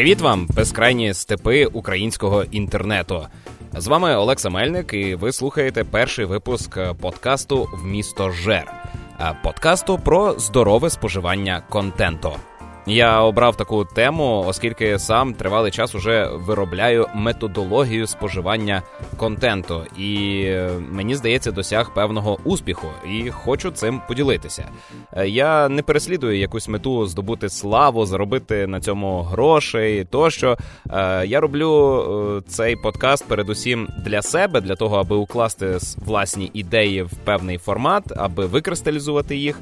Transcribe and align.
Привіт 0.00 0.20
вам, 0.20 0.46
безкрайні 0.46 1.14
степи 1.14 1.66
українського 1.66 2.44
інтернету. 2.44 3.26
З 3.72 3.86
вами 3.86 4.16
Олекса 4.16 4.50
Мельник, 4.50 4.94
і 4.94 5.14
ви 5.14 5.32
слухаєте 5.32 5.84
перший 5.84 6.24
випуск 6.24 6.78
подкасту 7.00 7.68
в 7.72 7.86
місто 7.86 8.30
Жер, 8.30 8.72
подкасту 9.44 9.98
про 9.98 10.38
здорове 10.38 10.90
споживання 10.90 11.62
контенту. 11.68 12.32
Я 12.90 13.20
обрав 13.20 13.56
таку 13.56 13.84
тему, 13.84 14.44
оскільки 14.46 14.98
сам 14.98 15.34
тривалий 15.34 15.72
час 15.72 15.94
уже 15.94 16.28
виробляю 16.32 17.06
методологію 17.14 18.06
споживання 18.06 18.82
контенту, 19.16 19.82
і 19.98 20.42
е, 20.46 20.70
мені 20.90 21.14
здається, 21.14 21.52
досяг 21.52 21.94
певного 21.94 22.38
успіху, 22.44 22.86
і 23.10 23.30
хочу 23.30 23.70
цим 23.70 24.00
поділитися. 24.08 24.68
Е, 25.12 25.28
я 25.28 25.68
не 25.68 25.82
переслідую 25.82 26.38
якусь 26.38 26.68
мету 26.68 27.06
здобути 27.06 27.48
славу, 27.48 28.06
заробити 28.06 28.66
на 28.66 28.80
цьому 28.80 29.22
грошей. 29.22 30.04
Тощо 30.04 30.58
е, 30.90 31.26
я 31.26 31.40
роблю 31.40 32.42
цей 32.48 32.76
подкаст 32.76 33.28
передусім 33.28 33.88
для 34.04 34.22
себе, 34.22 34.60
для 34.60 34.76
того, 34.76 34.96
аби 34.96 35.16
укласти 35.16 35.78
власні 35.96 36.50
ідеї 36.54 37.02
в 37.02 37.14
певний 37.24 37.58
формат, 37.58 38.04
аби 38.16 38.46
викристалізувати 38.46 39.36
їх, 39.36 39.60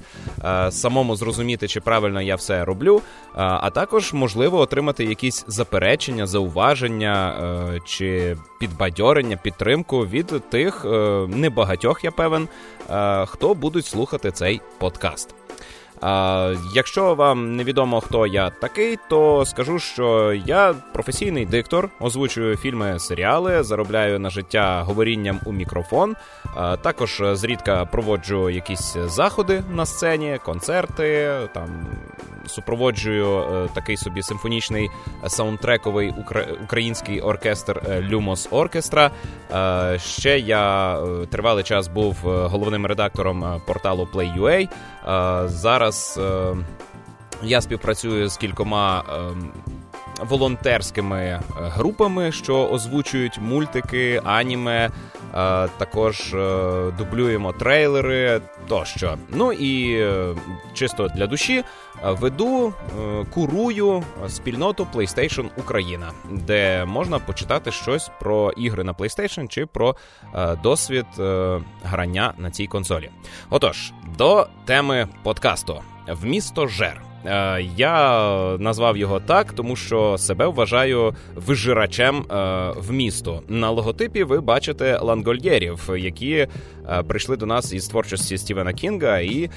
самому 0.70 1.16
зрозуміти, 1.16 1.68
чи 1.68 1.80
правильно 1.80 2.22
я 2.22 2.36
все 2.36 2.64
роблю 2.64 3.02
а 3.34 3.70
також 3.70 4.12
можливо 4.12 4.58
отримати 4.58 5.04
якісь 5.04 5.44
заперечення, 5.46 6.26
зауваження 6.26 7.34
е, 7.74 7.80
чи 7.84 8.36
підбадьорення, 8.60 9.36
підтримку 9.36 10.06
від 10.06 10.50
тих 10.50 10.84
е, 10.84 10.88
небагатьох, 11.28 12.04
я 12.04 12.10
певен, 12.10 12.48
е, 12.90 13.26
хто 13.26 13.54
будуть 13.54 13.86
слухати 13.86 14.30
цей 14.30 14.60
подкаст. 14.78 15.34
А, 16.00 16.54
Якщо 16.74 17.14
вам 17.14 17.56
невідомо, 17.56 18.00
хто 18.00 18.26
я 18.26 18.50
такий, 18.50 18.98
то 19.08 19.44
скажу, 19.46 19.78
що 19.78 20.32
я 20.46 20.74
професійний 20.92 21.46
диктор, 21.46 21.90
озвучую 22.00 22.56
фільми, 22.56 22.98
серіали, 22.98 23.62
заробляю 23.62 24.18
на 24.18 24.30
життя 24.30 24.82
говорінням 24.82 25.40
у 25.44 25.52
мікрофон. 25.52 26.16
А, 26.56 26.76
Також 26.76 27.22
зрідка 27.32 27.84
проводжу 27.84 28.50
якісь 28.50 28.96
заходи 29.06 29.62
на 29.74 29.86
сцені, 29.86 30.38
концерти, 30.44 31.30
там 31.54 31.86
супроводжую 32.48 33.38
е, 33.38 33.68
такий 33.74 33.96
собі 33.96 34.22
симфонічний 34.22 34.90
саундтрековий 35.26 36.14
український 36.64 37.20
оркестр 37.20 37.82
Люмос 38.00 38.48
Оркестра. 38.50 39.10
Е, 39.52 39.98
ще 39.98 40.38
я 40.38 40.94
е, 40.98 41.26
тривалий 41.26 41.64
час 41.64 41.88
був 41.88 42.16
головним 42.24 42.86
редактором 42.86 43.60
порталу 43.66 44.08
Play.ua. 44.14 44.68
Зараз 45.46 46.20
я 47.42 47.60
співпрацюю 47.60 48.28
з 48.28 48.36
кількома. 48.36 49.04
Волонтерськими 50.20 51.40
групами, 51.56 52.32
що 52.32 52.68
озвучують 52.68 53.38
мультики, 53.38 54.22
аніме, 54.24 54.90
також 55.78 56.34
дублюємо 56.98 57.52
трейлери 57.52 58.40
тощо. 58.68 59.18
Ну 59.28 59.52
і 59.52 60.04
чисто 60.74 61.08
для 61.08 61.26
душі 61.26 61.64
веду, 62.04 62.74
курую 63.34 64.04
спільноту 64.28 64.86
PlayStation 64.94 65.48
Україна, 65.56 66.12
де 66.30 66.84
можна 66.84 67.18
почитати 67.18 67.72
щось 67.72 68.10
про 68.20 68.50
ігри 68.50 68.84
на 68.84 68.92
PlayStation 68.92 69.48
чи 69.48 69.66
про 69.66 69.96
досвід 70.62 71.06
грання 71.84 72.34
на 72.38 72.50
цій 72.50 72.66
консолі. 72.66 73.10
Отож, 73.50 73.92
до 74.18 74.48
теми 74.64 75.08
подкасту 75.22 75.82
в 76.08 76.24
місто 76.24 76.66
Жер. 76.66 77.07
Е, 77.26 77.62
я 77.76 78.56
назвав 78.58 78.96
його 78.96 79.20
так, 79.20 79.52
тому 79.52 79.76
що 79.76 80.18
себе 80.18 80.46
вважаю 80.46 81.14
вижирачем 81.34 82.16
е, 82.16 82.24
в 82.76 82.92
місто. 82.92 83.42
На 83.48 83.70
логотипі 83.70 84.24
ви 84.24 84.40
бачите 84.40 84.98
лангольєрів, 84.98 85.90
які 85.96 86.34
е, 86.34 86.48
прийшли 87.08 87.36
до 87.36 87.46
нас 87.46 87.72
із 87.72 87.88
творчості 87.88 88.38
Стівена 88.38 88.72
Кінга 88.72 89.18
і 89.18 89.50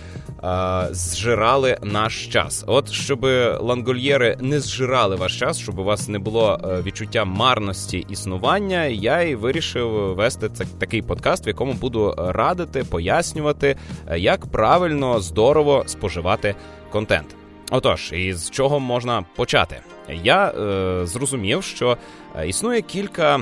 зжирали 0.92 1.78
наш 1.84 2.28
час. 2.28 2.64
От 2.68 2.92
щоб 2.92 3.26
лангольєри 3.60 4.38
не 4.40 4.60
зжирали 4.60 5.16
ваш 5.16 5.40
час, 5.40 5.60
щоб 5.60 5.80
у 5.80 5.84
вас 5.84 6.08
не 6.08 6.20
було 6.20 6.60
відчуття 6.86 7.26
марності 7.26 8.06
існування, 8.10 8.86
я 8.86 9.22
і 9.22 9.36
вирішив 9.36 9.90
вести 9.92 10.50
такий 10.80 11.02
подкаст, 11.02 11.46
в 11.46 11.48
якому 11.48 11.74
буду 11.74 12.16
радити, 12.18 12.84
пояснювати, 12.84 13.76
як 14.16 14.46
правильно 14.46 15.20
здорово 15.20 15.84
споживати 15.86 16.56
контент. 16.92 17.36
Отож, 17.74 18.12
і 18.14 18.34
з 18.34 18.50
чого 18.50 18.80
можна 18.80 19.24
почати? 19.36 19.80
Я 20.10 20.48
е, 20.48 21.06
зрозумів, 21.06 21.64
що 21.64 21.98
е, 22.36 22.48
існує 22.48 22.82
кілька. 22.82 23.40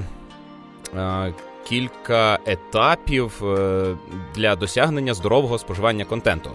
Е, 0.97 1.33
Кілька 1.63 2.39
етапів 2.45 3.43
е, 3.43 3.95
для 4.35 4.55
досягнення 4.55 5.13
здорового 5.13 5.57
споживання 5.57 6.05
контенту. 6.05 6.49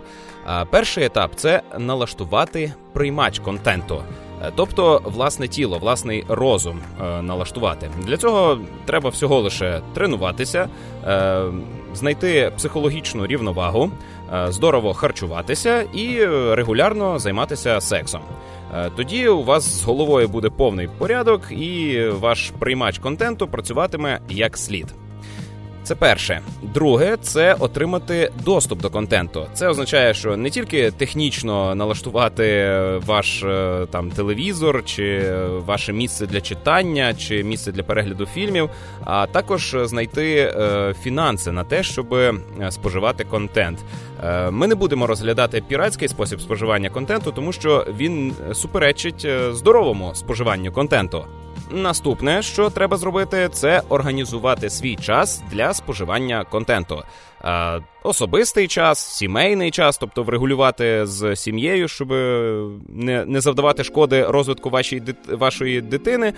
Перший 0.71 1.05
етап 1.05 1.31
це 1.37 1.63
налаштувати 1.79 2.73
приймач 2.93 3.39
контенту, 3.39 4.03
е, 4.43 4.53
тобто 4.57 5.03
власне 5.05 5.49
тіло, 5.49 5.79
власний 5.79 6.25
розум 6.29 6.81
налаштувати. 7.23 7.91
Для 8.03 8.17
цього 8.17 8.59
треба 8.85 9.11
всього 9.11 9.41
лише 9.41 9.81
тренуватися, 9.95 10.69
знайти 11.95 12.53
психологічну 12.57 13.27
рівновагу. 13.27 13.91
Е, 14.35 14.53
здорово 14.53 14.95
харчуватися 14.95 15.81
і 15.81 16.25
регулярно 16.55 17.19
займатися 17.19 17.81
сексом. 17.81 18.21
Е, 18.75 18.91
тоді 18.97 19.29
у 19.29 19.45
вас 19.45 19.81
з 19.81 19.85
головою 19.85 20.29
буде 20.29 20.51
повний 20.51 20.89
порядок, 20.99 21.53
і 21.53 22.05
ваш 22.09 22.53
приймач 22.59 22.99
контенту 22.99 23.49
працюватиме 23.49 24.21
як 24.29 24.57
слід. 24.57 24.95
Це 25.85 25.95
перше. 25.95 26.41
Друге, 26.63 27.17
це 27.23 27.55
отримати 27.55 28.33
доступ 28.45 28.81
до 28.81 28.91
контенту. 28.91 29.47
Це 29.55 29.69
означає, 29.69 30.15
що 30.15 30.37
не 30.37 30.51
тільки 30.51 30.91
технічно 30.91 31.75
налаштувати 31.75 32.75
ваш 33.07 33.43
е, 33.43 33.87
там 33.91 34.11
телевізор, 34.11 34.85
чи 34.85 35.35
ваше 35.67 35.93
місце 35.93 36.27
для 36.27 36.41
читання, 36.41 37.15
чи 37.15 37.45
місце 37.45 37.73
для 37.73 37.83
перегляду 37.83 38.27
фільмів, 38.27 38.71
а 39.05 39.27
також 39.27 39.77
знайти 39.83 40.37
е, 40.37 40.95
фінанси 41.03 41.53
на 41.53 41.65
те, 41.65 41.83
щоб 41.83 42.15
е, 42.15 42.35
споживати 42.71 43.25
контент. 43.25 43.79
Е, 44.25 44.51
ми 44.51 44.67
не 44.67 44.75
будемо 44.75 45.07
розглядати 45.07 45.63
піратський 45.69 46.09
спосіб 46.09 46.41
споживання 46.41 46.91
контенту, 46.91 47.33
тому 47.33 47.53
що 47.53 47.87
він 47.99 48.35
суперечить 48.53 49.27
здоровому 49.53 50.15
споживанню 50.15 50.73
контенту. 50.73 51.25
Наступне, 51.71 52.43
що 52.43 52.71
треба 52.71 52.97
зробити, 52.97 53.49
це 53.53 53.83
організувати 53.89 54.71
свій 54.71 54.97
час 54.97 55.43
для 55.51 55.75
споживання 55.75 56.45
контенту. 56.45 57.03
Особистий 58.03 58.69
час, 58.69 59.17
сімейний 59.17 59.71
час, 59.71 59.99
тобто 59.99 60.23
врегулювати 60.23 61.07
з 61.07 61.37
сім'єю, 61.37 61.89
щоб 61.89 62.11
не 62.89 63.25
не 63.27 63.41
завдавати 63.41 63.85
шкоди 63.85 64.27
розвитку 64.27 64.71
вашої 64.71 65.03
вашої 65.29 65.81
дитини, 65.81 66.33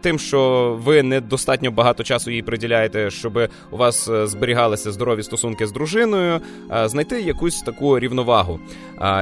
тим, 0.00 0.18
що 0.18 0.72
ви 0.84 1.02
недостатньо 1.02 1.70
багато 1.70 2.02
часу 2.02 2.30
їй 2.30 2.42
приділяєте, 2.42 3.10
щоб 3.10 3.48
у 3.70 3.76
вас 3.76 4.08
е, 4.08 4.26
зберігалися 4.26 4.92
здорові 4.92 5.22
стосунки 5.22 5.66
з 5.66 5.72
дружиною, 5.72 6.40
знайти 6.84 7.20
якусь 7.20 7.60
таку 7.62 7.98
рівновагу. 7.98 8.60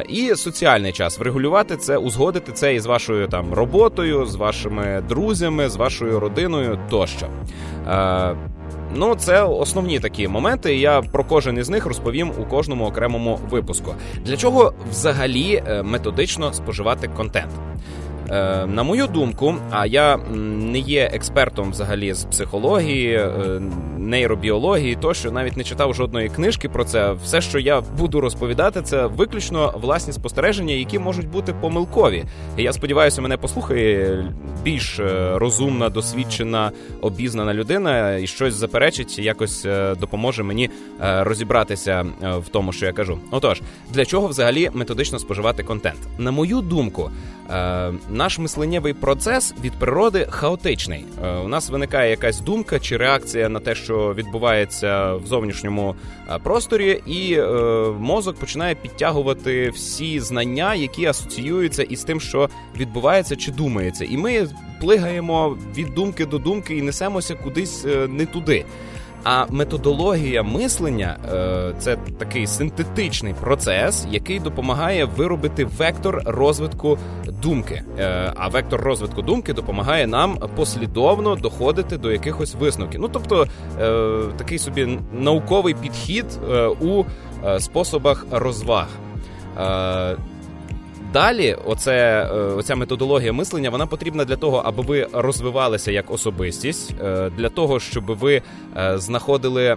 І 0.09 0.35
соціальний 0.35 0.93
час 0.93 1.19
врегулювати 1.19 1.77
це, 1.77 1.97
узгодити 1.97 2.53
це 2.53 2.75
із 2.75 2.87
вашою 2.87 3.29
там 3.29 3.55
роботою, 3.55 4.27
з 4.27 4.35
вашими 4.35 5.03
друзями, 5.09 5.69
з 5.69 5.77
вашою 5.77 6.21
родиною 6.21 6.79
тощо. 6.91 7.27
Ну, 8.95 9.15
це 9.15 9.43
основні 9.43 10.01
такі 10.01 10.29
моменти. 10.29 10.77
Я 10.77 11.03
про 11.03 11.25
кожен 11.25 11.59
із 11.59 11.69
них 11.69 11.87
розповім 11.87 12.33
у 12.41 12.45
кожному 12.45 12.85
окремому 12.85 13.39
випуску. 13.51 13.95
Для 14.25 14.37
чого 14.37 14.73
взагалі 14.91 15.63
е, 15.67 15.83
методично 15.83 16.53
споживати 16.53 17.09
контент? 17.09 17.51
Е, 18.31 18.67
на 18.67 18.83
мою 18.83 19.07
думку, 19.07 19.55
а 19.71 19.87
я 19.87 20.17
не 20.37 20.79
є 20.79 21.11
експертом 21.13 21.71
взагалі 21.71 22.15
з 22.15 22.25
психології, 22.25 23.15
е, 23.15 23.61
нейробіології, 23.99 24.97
тощо 25.01 25.31
навіть 25.31 25.57
не 25.57 25.65
читав 25.65 25.95
жодної 25.95 26.29
книжки 26.29 26.69
про 26.69 26.85
це. 26.85 27.13
Все, 27.13 27.41
що 27.41 27.59
я 27.59 27.81
буду 27.81 28.21
розповідати, 28.21 28.83
це 28.83 29.07
виключно 29.07 29.75
власні 29.81 30.13
спостереження, 30.13 30.75
які 30.75 30.99
можуть 30.99 31.29
бути 31.29 31.55
помилкові. 31.61 32.25
Я 32.57 32.73
сподіваюся, 32.73 33.23
мене 33.23 33.37
послухає 33.37 34.25
більш 34.63 34.99
е, 34.99 35.31
розумна, 35.35 35.89
досвідчена, 35.89 36.71
обізнана 37.01 37.55
людина 37.55 38.17
і 38.17 38.27
щось 38.27 38.55
заперечить, 38.55 39.19
якось 39.19 39.67
допоможе 40.01 40.43
мені 40.43 40.71
розібратися 41.01 42.07
в 42.23 42.49
тому, 42.49 42.73
що 42.73 42.87
я 42.87 42.93
кажу. 42.93 43.19
Отож, 43.31 43.63
для 43.91 44.05
чого 44.05 44.27
взагалі 44.27 44.71
методично 44.75 45.19
споживати 45.19 45.63
контент? 45.63 45.99
На 46.19 46.31
мою 46.31 46.61
думку, 46.61 47.11
наш 48.21 48.39
мисленнєвий 48.39 48.93
процес 48.93 49.55
від 49.65 49.73
природи 49.73 50.27
хаотичний. 50.31 51.05
Е, 51.25 51.37
у 51.37 51.49
нас 51.49 51.71
виникає 51.71 52.11
якась 52.11 52.41
думка 52.41 52.81
чи 52.81 52.97
реакція 52.97 53.49
на 53.49 53.61
те, 53.61 53.75
що 53.75 54.15
відбувається 54.15 55.15
в 55.15 55.27
зовнішньому 55.27 55.95
е, 56.29 56.39
просторі, 56.43 57.03
і 57.07 57.35
е, 57.35 57.45
мозок 57.99 58.37
починає 58.37 58.75
підтягувати 58.75 59.71
всі 59.71 60.21
знання, 60.21 60.75
які 60.75 61.07
асоціюються 61.07 61.83
із 61.83 62.05
тим, 62.05 62.21
що 62.21 62.49
відбувається 62.77 63.37
чи 63.37 63.53
думається, 63.53 64.05
і 64.05 64.17
ми 64.17 64.49
плигаємо 64.81 65.59
від 65.77 65.95
думки 65.95 66.27
до 66.27 66.39
думки 66.39 66.77
і 66.77 66.83
несемося 66.83 67.35
кудись 67.35 67.87
не 68.09 68.27
туди. 68.27 68.65
А 69.25 69.47
методологія 69.51 70.43
мислення 70.43 71.17
е, 71.35 71.75
це 71.79 71.97
такий 72.19 72.47
синтетичний 72.47 73.35
процес, 73.35 74.07
який 74.11 74.41
допомагає 74.41 75.05
виробити 75.05 75.65
вектор 75.65 76.23
розвитку 76.25 76.99
думки. 77.43 77.83
Е, 77.99 78.33
а 78.37 78.49
вектор 78.49 78.81
розвитку 78.81 79.23
думки 79.23 79.53
допомагає 79.53 80.07
нам 80.07 80.39
послідовно 80.57 81.37
доходити 81.37 81.97
до 81.99 82.13
якихось 82.13 82.55
висновків. 82.55 83.01
Ну 83.01 83.09
тобто 83.13 83.47
е, 83.81 84.23
такий 84.37 84.59
собі 84.59 84.99
науковий 85.13 85.75
підхід 85.75 86.27
у 86.81 87.05
способах 87.59 88.27
розваг. 88.31 88.87
Далі, 91.13 91.57
оце, 91.65 91.93
е, 91.93 92.35
оця 92.35 92.77
методологія 92.77 93.33
мислення, 93.33 93.71
вона 93.71 93.87
потрібна 93.87 94.25
для 94.25 94.37
того, 94.37 94.63
аби 94.65 94.83
ви 94.83 95.09
розвивалися 95.13 95.93
як 95.93 96.11
особистість, 96.11 96.95
е, 97.01 97.31
для 97.37 97.49
того, 97.49 97.81
щоб 97.81 98.05
ви 98.07 98.43
е, 98.77 98.99
знаходили 98.99 99.77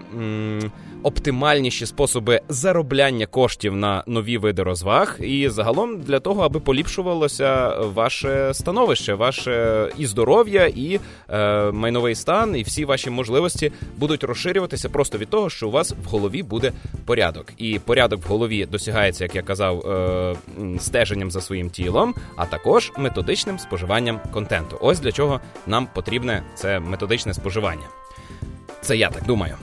оптимальніші 1.03 1.85
способи 1.85 2.41
заробляння 2.49 3.25
коштів 3.25 3.75
на 3.75 4.03
нові 4.07 4.37
види 4.37 4.63
розваг, 4.63 5.17
і 5.19 5.49
загалом 5.49 6.01
для 6.01 6.19
того, 6.19 6.41
аби 6.41 6.59
поліпшувалося 6.59 7.69
ваше 7.79 8.53
становище, 8.53 9.13
ваше 9.13 9.89
і 9.97 10.05
здоров'я, 10.05 10.65
і 10.65 10.99
е, 11.29 11.71
майновий 11.71 12.15
стан, 12.15 12.55
і 12.55 12.63
всі 12.63 12.85
ваші 12.85 13.09
можливості 13.09 13.71
будуть 13.97 14.23
розширюватися 14.23 14.89
просто 14.89 15.17
від 15.17 15.29
того, 15.29 15.49
що 15.49 15.67
у 15.67 15.71
вас 15.71 15.91
в 16.03 16.09
голові 16.09 16.43
буде 16.43 16.71
порядок. 17.05 17.45
І 17.57 17.79
порядок 17.79 18.25
в 18.25 18.27
голові 18.27 18.65
досягається, 18.65 19.23
як 19.23 19.35
я 19.35 19.41
казав, 19.41 19.79
е, 19.79 20.35
стеженням 20.79 21.31
за 21.31 21.41
своїм 21.41 21.69
тілом, 21.69 22.15
а 22.35 22.45
також 22.45 22.91
методичним 22.97 23.59
споживанням 23.59 24.19
контенту. 24.33 24.77
Ось 24.81 24.99
для 24.99 25.11
чого 25.11 25.39
нам 25.67 25.87
потрібне 25.93 26.43
це 26.55 26.79
методичне 26.79 27.33
споживання. 27.33 27.87
Це 28.81 28.97
я 28.97 29.09
так 29.09 29.25
думаю. 29.25 29.55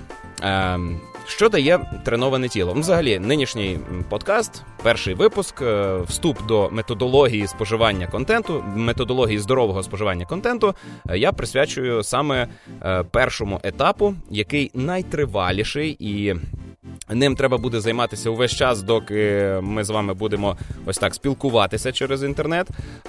Ем, 0.43 1.01
що 1.27 1.49
дає 1.49 1.81
треноване 2.05 2.49
тіло? 2.49 2.73
Ну, 2.75 2.81
взагалі, 2.81 3.19
нинішній 3.19 3.79
подкаст, 4.09 4.63
перший 4.83 5.15
випуск, 5.15 5.63
е, 5.63 5.97
вступ 6.07 6.47
до 6.47 6.69
методології 6.71 7.47
споживання 7.47 8.07
контенту, 8.07 8.65
методології 8.77 9.39
здорового 9.39 9.83
споживання 9.83 10.27
контенту. 10.27 10.75
Е, 11.09 11.19
я 11.19 11.33
присвячую 11.33 12.03
саме 12.03 12.49
е, 12.83 13.03
першому 13.03 13.61
етапу, 13.63 14.15
який 14.31 14.71
найтриваліший 14.75 15.97
і. 15.99 16.35
Ним 17.13 17.37
треба 17.37 17.59
буде 17.59 17.81
займатися 17.81 18.31
увесь 18.31 18.57
час, 18.57 18.83
доки 18.83 19.59
ми 19.63 19.85
з 19.85 19.91
вами 19.91 20.15
будемо 20.15 20.57
ось 20.87 20.99
так 20.99 21.15
спілкуватися 21.15 21.93
через 21.93 22.23
інтернет. 22.23 22.69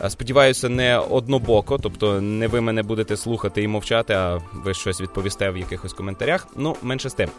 Сподіваюся, 0.10 0.70
не 0.70 0.98
однобоко, 0.98 1.78
тобто 1.78 2.22
не 2.22 2.48
ви 2.48 2.62
мене 2.62 2.84
будете 2.84 3.18
слухати 3.18 3.64
і 3.64 3.68
мовчати, 3.68 4.14
а 4.14 4.40
ви 4.54 4.74
щось 4.74 5.02
відповісте 5.02 5.50
в 5.50 5.58
якихось 5.58 5.94
коментарях. 5.94 6.48
Ну, 6.56 6.76
менше 6.82 7.10
з 7.10 7.14
тим. 7.14 7.30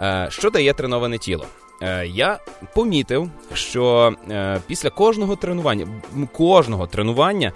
Е, 0.00 0.26
що 0.30 0.50
дає 0.50 0.72
треноване 0.72 1.18
тіло? 1.18 1.46
Е, 1.82 2.06
я 2.06 2.38
помітив, 2.74 3.30
що 3.54 4.12
е, 4.30 4.60
після 4.66 4.90
кожного 4.90 5.36
тренування, 5.36 5.86
кожного 6.32 6.86
тренування, 6.86 7.52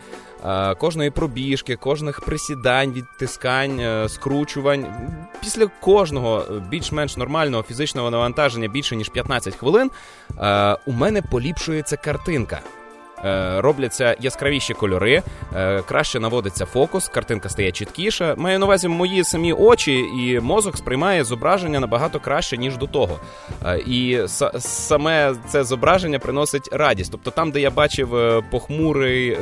кожної 0.78 1.10
пробіжки, 1.10 1.76
кожних 1.76 2.20
присідань, 2.20 2.92
відтискань, 2.92 4.08
скручувань, 4.08 4.86
після 5.40 5.66
кожного 5.66 6.44
більш-менш 6.68 7.16
нормального 7.16 7.62
фізичного 7.62 8.10
навантаження 8.10 8.68
більше 8.68 8.96
ніж 8.96 9.08
15 9.08 9.54
хвилин, 9.54 9.90
у 10.86 10.92
мене 10.92 11.22
поліпшується 11.22 11.96
картинка. 11.96 12.60
Е, 13.24 13.60
робляться 13.60 14.16
яскравіші 14.20 14.74
кольори, 14.74 15.22
е, 15.56 15.82
краще 15.82 16.20
наводиться 16.20 16.66
фокус, 16.66 17.08
картинка 17.08 17.48
стає 17.48 17.72
чіткіша. 17.72 18.34
Маю 18.38 18.58
на 18.58 18.66
увазі 18.66 18.88
мої 18.88 19.24
самі 19.24 19.52
очі, 19.52 19.92
і 19.98 20.40
мозок 20.40 20.76
сприймає 20.76 21.24
зображення 21.24 21.80
набагато 21.80 22.20
краще, 22.20 22.56
ніж 22.56 22.76
до 22.76 22.86
того. 22.86 23.18
Е, 23.64 23.78
і 23.78 24.20
саме 24.58 25.34
це 25.48 25.64
зображення 25.64 26.18
приносить 26.18 26.68
радість. 26.72 27.12
Тобто, 27.12 27.30
там, 27.30 27.50
де 27.50 27.60
я 27.60 27.70
бачив 27.70 28.42
похмурий, 28.50 29.38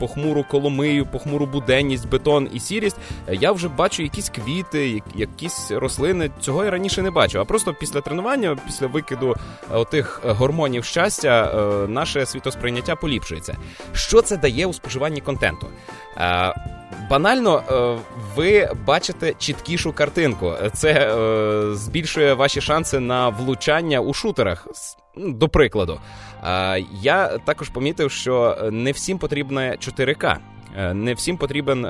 похмуру 0.00 0.44
коломию, 0.50 1.06
похмуру 1.06 1.46
буденність, 1.46 2.08
бетон 2.08 2.48
і 2.52 2.60
сірість, 2.60 2.96
я 3.32 3.52
вже 3.52 3.68
бачу 3.68 4.02
якісь 4.02 4.28
квіти, 4.28 5.02
якісь 5.14 5.70
рослини. 5.70 6.30
Цього 6.40 6.64
я 6.64 6.70
раніше 6.70 7.02
не 7.02 7.10
бачив. 7.10 7.40
А 7.40 7.44
просто 7.44 7.74
після 7.74 8.00
тренування, 8.00 8.56
після 8.66 8.86
викиду 8.86 9.36
отих 9.70 10.20
гормонів 10.24 10.84
щастя, 10.84 11.52
наше 11.88 12.26
світосприйняття 12.26 12.95
поліпшується. 12.96 13.56
Що 13.92 14.22
це 14.22 14.36
дає 14.36 14.66
у 14.66 14.72
споживанні 14.72 15.20
контенту? 15.20 15.66
Е, 16.16 16.54
банально, 17.10 17.62
е, 17.70 17.98
ви 18.36 18.70
бачите 18.86 19.34
чіткішу 19.38 19.92
картинку. 19.92 20.52
Це 20.74 20.92
е, 20.92 21.74
збільшує 21.74 22.34
ваші 22.34 22.60
шанси 22.60 23.00
на 23.00 23.28
влучання 23.28 24.00
у 24.00 24.14
шутерах. 24.14 24.68
До 25.16 25.48
прикладу, 25.48 26.00
я 27.02 27.38
також 27.44 27.68
помітив, 27.68 28.10
що 28.10 28.58
не 28.72 28.92
всім 28.92 29.18
потрібне 29.18 29.76
4К, 29.80 30.36
не 30.94 31.14
всім 31.14 31.36
потрібен. 31.36 31.86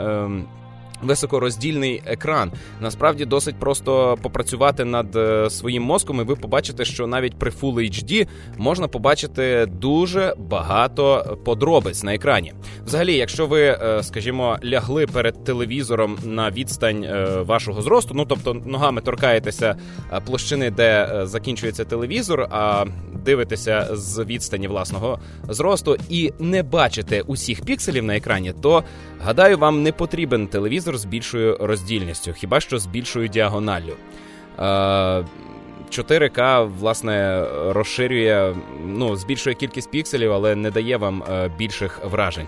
Високороздільний 1.02 2.02
екран 2.06 2.52
насправді 2.80 3.24
досить 3.24 3.56
просто 3.56 4.18
попрацювати 4.22 4.84
над 4.84 5.16
е, 5.16 5.50
своїм 5.50 5.82
мозком, 5.82 6.20
і 6.20 6.24
ви 6.24 6.36
побачите, 6.36 6.84
що 6.84 7.06
навіть 7.06 7.38
при 7.38 7.50
Full 7.50 7.74
HD 7.74 8.28
можна 8.56 8.88
побачити 8.88 9.66
дуже 9.66 10.34
багато 10.38 11.38
подробиць 11.44 12.02
на 12.02 12.14
екрані. 12.14 12.52
Взагалі, 12.84 13.14
якщо 13.14 13.46
ви, 13.46 13.62
е, 13.62 14.02
скажімо, 14.02 14.58
лягли 14.64 15.06
перед 15.06 15.44
телевізором 15.44 16.18
на 16.24 16.50
відстань 16.50 17.04
е, 17.04 17.24
вашого 17.40 17.82
зросту, 17.82 18.14
ну 18.14 18.24
тобто 18.24 18.54
ногами 18.54 19.00
торкаєтеся 19.00 19.76
площини, 20.26 20.70
де 20.70 21.20
закінчується 21.24 21.84
телевізор, 21.84 22.48
а 22.50 22.84
дивитеся 23.24 23.88
з 23.92 24.24
відстані 24.24 24.68
власного 24.68 25.18
зросту 25.48 25.96
і 26.08 26.32
не 26.38 26.62
бачите 26.62 27.20
усіх 27.20 27.64
пікселів 27.64 28.04
на 28.04 28.16
екрані, 28.16 28.54
то 28.62 28.84
гадаю, 29.20 29.58
вам 29.58 29.82
не 29.82 29.92
потрібен 29.92 30.46
телевізор 30.46 30.85
з 30.94 31.04
більшою 31.04 31.56
роздільністю, 31.60 32.32
хіба 32.32 32.60
що 32.60 32.78
з 32.78 32.86
більшою 32.86 33.28
діагоналлю. 33.28 33.96
4К, 35.90 36.70
власне, 36.78 37.46
розширює, 37.66 38.54
ну, 38.86 39.16
збільшує 39.16 39.54
кількість 39.54 39.90
пікселів, 39.90 40.32
але 40.32 40.54
не 40.54 40.70
дає 40.70 40.96
вам 40.96 41.22
е, 41.22 41.50
більших 41.58 42.00
вражень. 42.04 42.46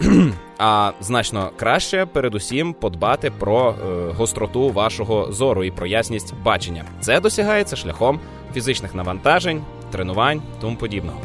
А 0.58 0.92
значно 1.00 1.50
краще, 1.56 2.06
передусім, 2.06 2.72
подбати 2.72 3.30
про 3.30 3.70
е, 3.70 4.12
гостроту 4.12 4.70
вашого 4.70 5.32
зору 5.32 5.64
і 5.64 5.70
про 5.70 5.86
ясність 5.86 6.34
бачення. 6.42 6.84
Це 7.00 7.20
досягається 7.20 7.76
шляхом 7.76 8.20
фізичних 8.54 8.94
навантажень, 8.94 9.62
тренувань, 9.90 10.42
тому 10.60 10.76
подібного. 10.76 11.20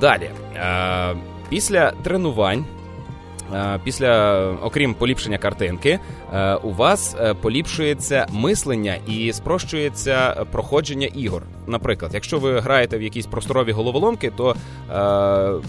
Далі, 0.00 0.30
е, 0.56 1.16
після 1.48 1.90
тренувань. 1.90 2.64
Е, 3.54 3.80
після, 3.84 4.42
окрім 4.62 4.94
поліпшення 4.94 5.38
картинки, 5.38 5.98
е, 6.34 6.54
у 6.54 6.72
вас 6.72 7.16
е, 7.20 7.34
поліпшується 7.34 8.26
мислення 8.32 8.96
і 9.06 9.32
спрощується 9.32 10.44
проходження 10.52 11.06
ігор. 11.06 11.42
Наприклад, 11.66 12.10
якщо 12.14 12.38
ви 12.38 12.60
граєте 12.60 12.98
в 12.98 13.02
якісь 13.02 13.26
просторові 13.26 13.72
головоломки, 13.72 14.32
то 14.36 14.54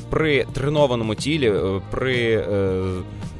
при 0.09 0.45
тренованому 0.53 1.15
тілі, 1.15 1.53
при 1.91 2.45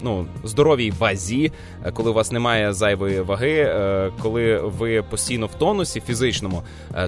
ну, 0.02 0.26
здоровій 0.44 0.92
вазі, 0.92 1.52
коли 1.94 2.10
у 2.10 2.14
вас 2.14 2.32
немає 2.32 2.74
зайвої 2.74 3.22
ваги, 3.22 3.74
коли 4.22 4.58
ви 4.58 5.02
постійно 5.02 5.46
в 5.46 5.54
тонусі 5.56 6.02
фізичному, 6.02 6.64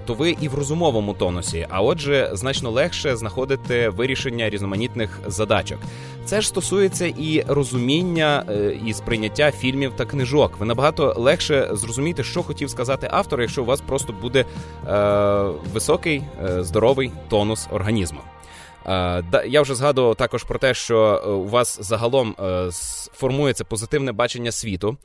то 0.06 0.14
ви 0.14 0.36
і 0.42 0.48
в 0.48 0.56
розумовому 0.56 1.14
тонусі. 1.14 1.68
А 1.70 1.82
отже, 1.82 2.30
значно 2.34 2.72
легше 2.72 3.16
знаходити 3.16 3.90
вирішення 3.90 4.50
різноманітних 4.50 5.20
задачок. 5.28 5.80
Це 6.26 6.42
ж 6.42 6.48
стосується 6.48 7.06
і 7.06 7.21
розуміння 7.48 8.44
е, 8.50 8.78
і 8.86 8.94
сприйняття 8.94 9.52
фільмів 9.52 9.94
та 9.96 10.06
книжок. 10.06 10.60
Ви 10.60 10.66
набагато 10.66 11.14
легше 11.18 11.70
зрозумієте, 11.72 12.24
що 12.24 12.44
хотів 12.44 12.70
сказати 12.70 13.08
автор, 13.12 13.42
якщо 13.42 13.62
у 13.62 13.66
вас 13.66 13.82
просто 13.82 14.14
буде 14.22 14.40
е, 14.40 14.46
високий 15.74 16.24
е, 16.44 16.64
здоровий 16.64 17.12
тонус 17.30 17.68
організму. 17.72 18.20
Я 19.48 19.62
вже 19.62 19.76
згадував 19.76 20.16
також 20.16 20.44
про 20.44 20.60
те, 20.60 20.74
що 20.74 21.24
у 21.46 21.50
вас 21.50 21.80
загалом 21.82 22.36
формується 23.14 23.64
позитивне 23.64 24.12
бачення 24.12 24.52
світу. 24.52 24.98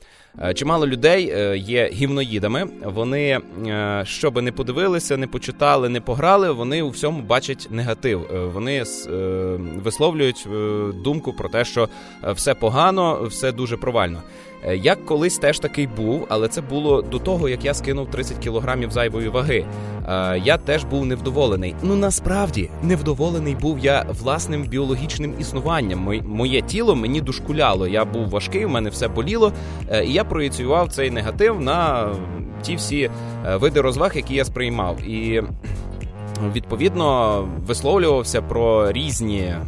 Чимало 0.55 0.87
людей 0.87 1.25
є 1.57 1.89
гівноїдами. 1.93 2.67
Вони 2.83 3.39
що 4.03 4.31
би 4.31 4.41
не 4.41 4.51
подивилися, 4.51 5.17
не 5.17 5.27
почитали, 5.27 5.89
не 5.89 6.01
пограли. 6.01 6.51
Вони 6.51 6.81
у 6.81 6.89
всьому 6.89 7.21
бачать 7.21 7.67
негатив. 7.71 8.49
Вони 8.53 8.83
висловлюють 9.75 10.47
думку 11.03 11.33
про 11.33 11.49
те, 11.49 11.65
що 11.65 11.89
все 12.23 12.53
погано, 12.53 13.23
все 13.23 13.51
дуже 13.51 13.77
провально. 13.77 14.23
Е, 14.65 14.77
я 14.77 14.95
колись 14.95 15.37
теж 15.37 15.59
такий 15.59 15.87
був, 15.87 16.25
але 16.29 16.47
це 16.47 16.61
було 16.61 17.01
до 17.01 17.19
того, 17.19 17.49
як 17.49 17.65
я 17.65 17.73
скинув 17.73 18.11
30 18.11 18.37
кілограмів 18.37 18.91
зайвої 18.91 19.29
ваги. 19.29 19.65
Е, 20.07 20.41
я 20.43 20.57
теж 20.57 20.83
був 20.83 21.05
невдоволений. 21.05 21.75
Ну 21.83 21.95
насправді 21.95 22.69
невдоволений 22.83 23.55
був 23.55 23.79
я 23.79 24.05
власним 24.09 24.63
біологічним 24.63 25.33
існуванням. 25.39 26.21
Моє 26.25 26.61
тіло 26.61 26.95
мені 26.95 27.21
дошкуляло. 27.21 27.87
Я 27.87 28.05
був 28.05 28.29
важкий, 28.29 28.65
у 28.65 28.69
мене 28.69 28.89
все 28.89 29.07
боліло, 29.07 29.53
е, 29.89 30.05
і 30.05 30.13
я 30.13 30.23
проєціював 30.23 30.91
цей 30.91 31.11
негатив 31.11 31.61
на 31.61 32.09
ті 32.61 32.75
всі 32.75 33.09
види 33.53 33.81
розваг, 33.81 34.11
які 34.15 34.35
я 34.35 34.45
сприймав. 34.45 35.01
І 35.01 35.43
відповідно 36.53 37.41
висловлювався 37.67 38.41
про 38.41 38.91
різні 38.91 39.39
е, 39.39 39.61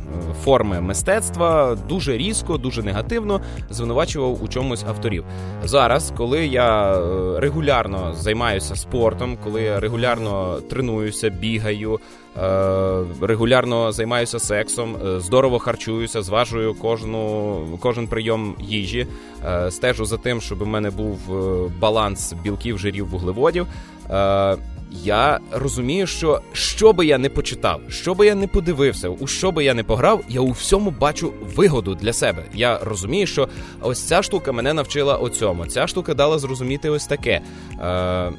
форми 0.43 0.81
мистецтва 0.81 1.77
дуже 1.89 2.17
різко, 2.17 2.57
дуже 2.57 2.83
негативно 2.83 3.41
звинувачував 3.69 4.43
у 4.43 4.47
чомусь 4.47 4.83
авторів. 4.83 5.25
Зараз, 5.63 6.13
коли 6.17 6.47
я 6.47 6.93
е, 6.93 7.39
регулярно 7.39 8.13
займаюся 8.13 8.75
спортом, 8.75 9.37
коли 9.43 9.61
я 9.61 9.79
регулярно 9.79 10.59
тренуюся, 10.69 11.29
бігаю. 11.29 11.99
Е, 12.37 13.03
регулярно 13.21 13.91
займаюся 13.91 14.39
сексом, 14.39 14.95
здорово 15.17 15.59
харчуюся, 15.59 16.21
зважую 16.21 16.73
кожну 16.73 17.77
кожен 17.79 18.07
прийом 18.07 18.55
їжі, 18.59 19.07
стежу 19.69 20.05
за 20.05 20.17
тим, 20.17 20.41
щоб 20.41 20.61
у 20.61 20.65
мене 20.65 20.89
був 20.89 21.19
баланс 21.79 22.33
білків, 22.43 22.77
жирів, 22.77 23.07
вуглеводів 23.07 23.67
я 24.91 25.39
розумію, 25.51 26.07
що 26.07 26.41
що 26.53 26.93
би 26.93 27.05
я 27.05 27.17
не 27.17 27.29
почитав, 27.29 27.81
що 27.89 28.15
би 28.15 28.25
я 28.25 28.35
не 28.35 28.47
подивився, 28.47 29.09
у 29.09 29.27
що 29.27 29.51
би 29.51 29.63
я 29.63 29.73
не 29.73 29.83
пограв, 29.83 30.23
я 30.29 30.41
у 30.41 30.51
всьому 30.51 30.91
бачу 30.91 31.33
вигоду 31.55 31.95
для 31.95 32.13
себе. 32.13 32.43
Я 32.53 32.79
розумію, 32.83 33.27
що 33.27 33.49
ось 33.81 34.03
ця 34.03 34.23
штука 34.23 34.51
мене 34.51 34.73
навчила 34.73 35.17
о 35.17 35.29
цьому. 35.29 35.65
Ця 35.65 35.87
штука 35.87 36.13
дала 36.13 36.39
зрозуміти 36.39 36.89
ось 36.89 37.07
таке. 37.07 37.41
Е, 37.81 38.31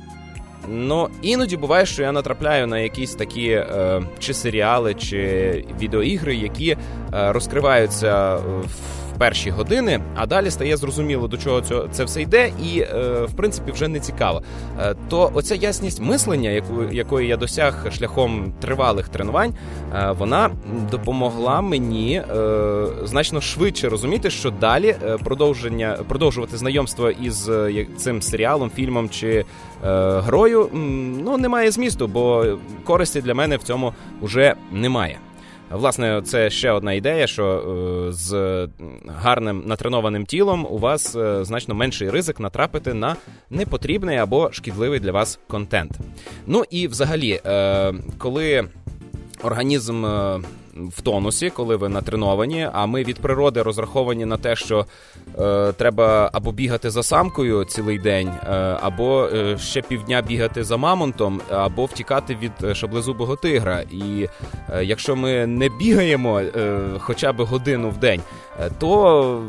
Ну, 0.69 1.09
іноді 1.23 1.57
буває, 1.57 1.87
що 1.87 2.03
я 2.03 2.13
натрапляю 2.13 2.67
на 2.67 2.79
якісь 2.79 3.15
такі 3.15 3.49
е, 3.49 4.03
чи 4.19 4.35
серіали, 4.35 4.95
чи 4.95 5.65
відеоігри, 5.81 6.37
які 6.37 6.71
е, 6.71 6.77
розкриваються 7.33 8.37
в 8.37 8.65
перші 9.21 9.51
години, 9.51 10.01
а 10.15 10.27
далі 10.27 10.51
стає 10.51 10.77
зрозуміло, 10.77 11.29
до 11.29 11.37
чого 11.37 11.61
це, 11.93 12.05
все 12.05 12.23
йде, 12.23 12.51
і 12.65 12.81
е, 12.81 12.87
в 13.25 13.33
принципі 13.33 13.73
вже 13.73 13.89
не 13.89 14.01
цікаво. 14.01 14.43
Е, 14.81 14.95
то 15.09 15.31
оця 15.35 15.55
ясність 15.55 16.01
мислення, 16.01 16.51
яку 16.51 16.83
якої 16.93 17.29
я 17.29 17.37
досяг 17.37 17.93
шляхом 17.93 18.53
тривалих 18.61 19.09
тренувань, 19.09 19.55
е, 19.95 20.15
вона 20.19 20.51
допомогла 20.91 21.61
мені 21.61 22.23
значно 23.05 23.41
швидше 23.41 23.89
розуміти, 23.89 24.31
що 24.31 24.51
далі 24.51 24.97
продовження 25.25 25.99
продовжувати 26.09 26.57
знайомство 26.57 27.11
із 27.11 27.51
цим 27.97 28.23
серіалом, 28.23 28.71
фільмом 28.71 29.09
чи 29.09 29.45
грою 30.17 30.69
ну 31.25 31.39
немає 31.39 31.71
змісту, 31.71 32.07
бо 32.07 32.47
користі 32.85 33.21
для 33.21 33.35
мене 33.35 33.57
в 33.57 33.63
цьому 33.63 33.93
вже 34.23 34.55
немає. 34.73 35.19
Власне, 35.71 36.23
це 36.25 36.51
ще 36.51 36.71
одна 36.71 36.93
ідея, 36.93 37.27
що 37.27 37.45
е, 37.47 38.13
з 38.13 38.69
гарним 39.07 39.63
натренованим 39.67 40.27
тілом 40.27 40.67
у 40.71 40.79
вас 40.79 41.17
е, 41.17 41.45
значно 41.45 41.75
менший 41.75 42.11
ризик 42.11 42.41
натрапити 42.41 42.95
на 42.95 43.17
непотрібний 43.51 44.17
або 44.17 44.53
шкідливий 44.53 45.01
для 45.01 45.13
вас 45.13 45.39
контент. 45.49 45.93
Ну 46.47 46.65
і 46.71 46.89
взагалі, 46.89 47.41
е, 47.47 47.95
коли 48.19 48.69
організм 49.43 50.05
в 50.75 51.01
тонусі, 51.01 51.51
коли 51.51 51.77
ви 51.77 51.89
натреновані. 51.89 52.69
А 52.73 52.87
ми 52.87 53.05
від 53.05 53.19
природи 53.19 53.63
розраховані 53.63 54.25
на 54.25 54.37
те, 54.37 54.57
що 54.57 54.87
е, 55.39 55.73
треба 55.73 56.31
або 56.33 56.53
бігати 56.53 56.91
за 56.91 57.03
самкою 57.03 57.65
цілий 57.65 57.99
день, 57.99 58.29
е, 58.29 58.53
або 58.83 59.25
е, 59.27 59.59
ще 59.59 59.83
півдня 59.83 60.23
бігати 60.23 60.65
за 60.65 60.77
мамонтом, 60.77 61.41
або 61.51 61.85
втікати 61.85 62.37
від 62.43 62.77
шаблезубого 62.77 63.37
тигра. 63.37 63.81
І 63.81 64.29
е, 64.73 64.85
якщо 64.85 65.17
ми 65.17 65.47
не 65.47 65.69
бігаємо 65.69 66.41
е, 66.41 66.81
хоча 66.99 67.33
б 67.33 67.43
годину 67.45 67.91
в 67.91 67.97
день, 67.97 68.21
е, 68.61 68.71
то 68.79 69.43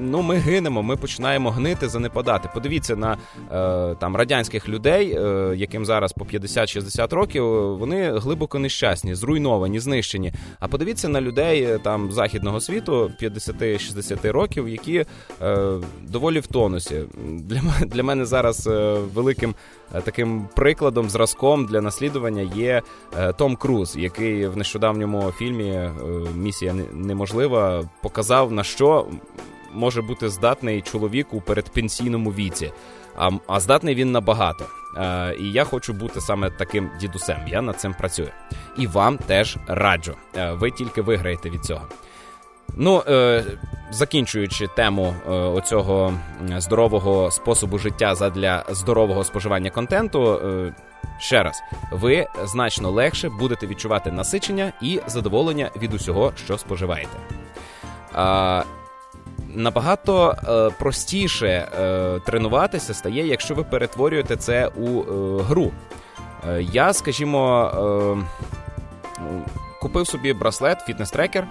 ну 0.00 0.22
ми 0.22 0.36
гинемо, 0.36 0.82
ми 0.82 0.96
починаємо 0.96 1.50
гнити, 1.50 1.88
занепадати. 1.88 2.48
Подивіться 2.54 2.96
на 2.96 3.16
е, 3.52 3.94
там 3.94 4.16
радянських 4.16 4.68
людей, 4.68 5.12
е, 5.18 5.52
яким 5.56 5.84
зараз 5.84 6.12
по 6.12 6.24
50-60 6.24 7.14
років, 7.14 7.44
вони 7.78 8.18
глибоко 8.18 8.58
нещасні, 8.58 9.14
зруйновані, 9.14 9.80
знищені. 9.80 10.32
А 10.60 10.68
подивіться 10.68 11.08
на 11.08 11.20
людей 11.20 11.62
е, 11.62 11.78
там 11.78 12.12
західного 12.12 12.60
світу 12.60 13.12
50-60 13.22 14.32
років, 14.32 14.68
які 14.68 15.04
е, 15.42 15.78
доволі 16.02 16.40
в 16.40 16.46
тонусі. 16.46 17.02
Для 17.26 17.60
для 17.86 18.02
мене 18.02 18.24
зараз 18.24 18.66
е, 18.66 18.98
великим 19.14 19.54
е, 19.94 20.00
таким 20.00 20.48
прикладом, 20.56 21.10
зразком 21.10 21.66
для 21.66 21.80
наслідування 21.80 22.42
є 22.56 22.82
е, 23.18 23.32
Том 23.32 23.56
Круз, 23.56 23.96
який 23.96 24.46
в 24.46 24.56
нещодавньому 24.56 25.32
фільмі 25.32 25.90
Місія 26.34 26.74
неможлива 26.92 27.88
показав 28.02 28.52
на 28.52 28.64
що 28.64 29.06
може 29.76 30.02
бути 30.02 30.28
здатний 30.28 30.82
чоловік 30.82 31.34
у 31.34 31.40
передпенсійному 31.40 32.30
віці, 32.30 32.72
а 33.16 33.30
а 33.46 33.60
здатний 33.60 33.94
він 33.94 34.12
набагато. 34.12 34.64
Е, 34.96 35.36
І 35.38 35.52
я 35.52 35.64
хочу 35.64 35.92
бути 35.92 36.20
саме 36.20 36.50
таким 36.50 36.90
дідусем. 37.00 37.38
Я 37.46 37.62
над 37.62 37.80
цим 37.80 37.94
працюю. 37.94 38.28
І 38.78 38.86
вам 38.86 39.18
теж 39.18 39.56
раджу. 39.66 40.14
Е, 40.36 40.52
ви 40.52 40.70
тільки 40.70 41.02
виграєте 41.02 41.50
від 41.50 41.64
цього. 41.64 41.82
Ну, 42.76 43.02
е, 43.08 43.44
закінчуючи 43.90 44.66
тему 44.66 45.14
е, 45.26 45.30
оцього 45.30 46.14
здорового 46.56 47.30
способу 47.30 47.78
життя 47.78 48.14
задля 48.14 48.64
здорового 48.68 49.24
споживання 49.24 49.70
контенту. 49.70 50.32
Е, 50.34 50.74
Ще 51.18 51.42
раз, 51.42 51.62
ви 51.90 52.26
значно 52.44 52.90
легше 52.90 53.28
будете 53.28 53.66
відчувати 53.66 54.12
насичення 54.12 54.72
і 54.82 55.00
задоволення 55.06 55.70
від 55.76 55.94
усього, 55.94 56.32
що 56.44 56.58
споживаєте. 56.58 57.18
А, 58.12 58.62
набагато 59.54 60.36
е, 60.48 60.70
простіше 60.78 61.46
е, 61.46 62.20
тренуватися 62.26 62.94
стає, 62.94 63.26
якщо 63.26 63.54
ви 63.54 63.64
перетворюєте 63.64 64.36
це 64.36 64.66
у 64.66 65.00
е, 65.00 65.42
гру. 65.42 65.72
Е, 66.48 66.62
я, 66.72 66.92
скажімо. 66.92 67.70
Е, 68.20 68.46
Купив 69.80 70.06
собі 70.06 70.32
браслет, 70.32 70.78
фітнес-трекер, 70.88 71.44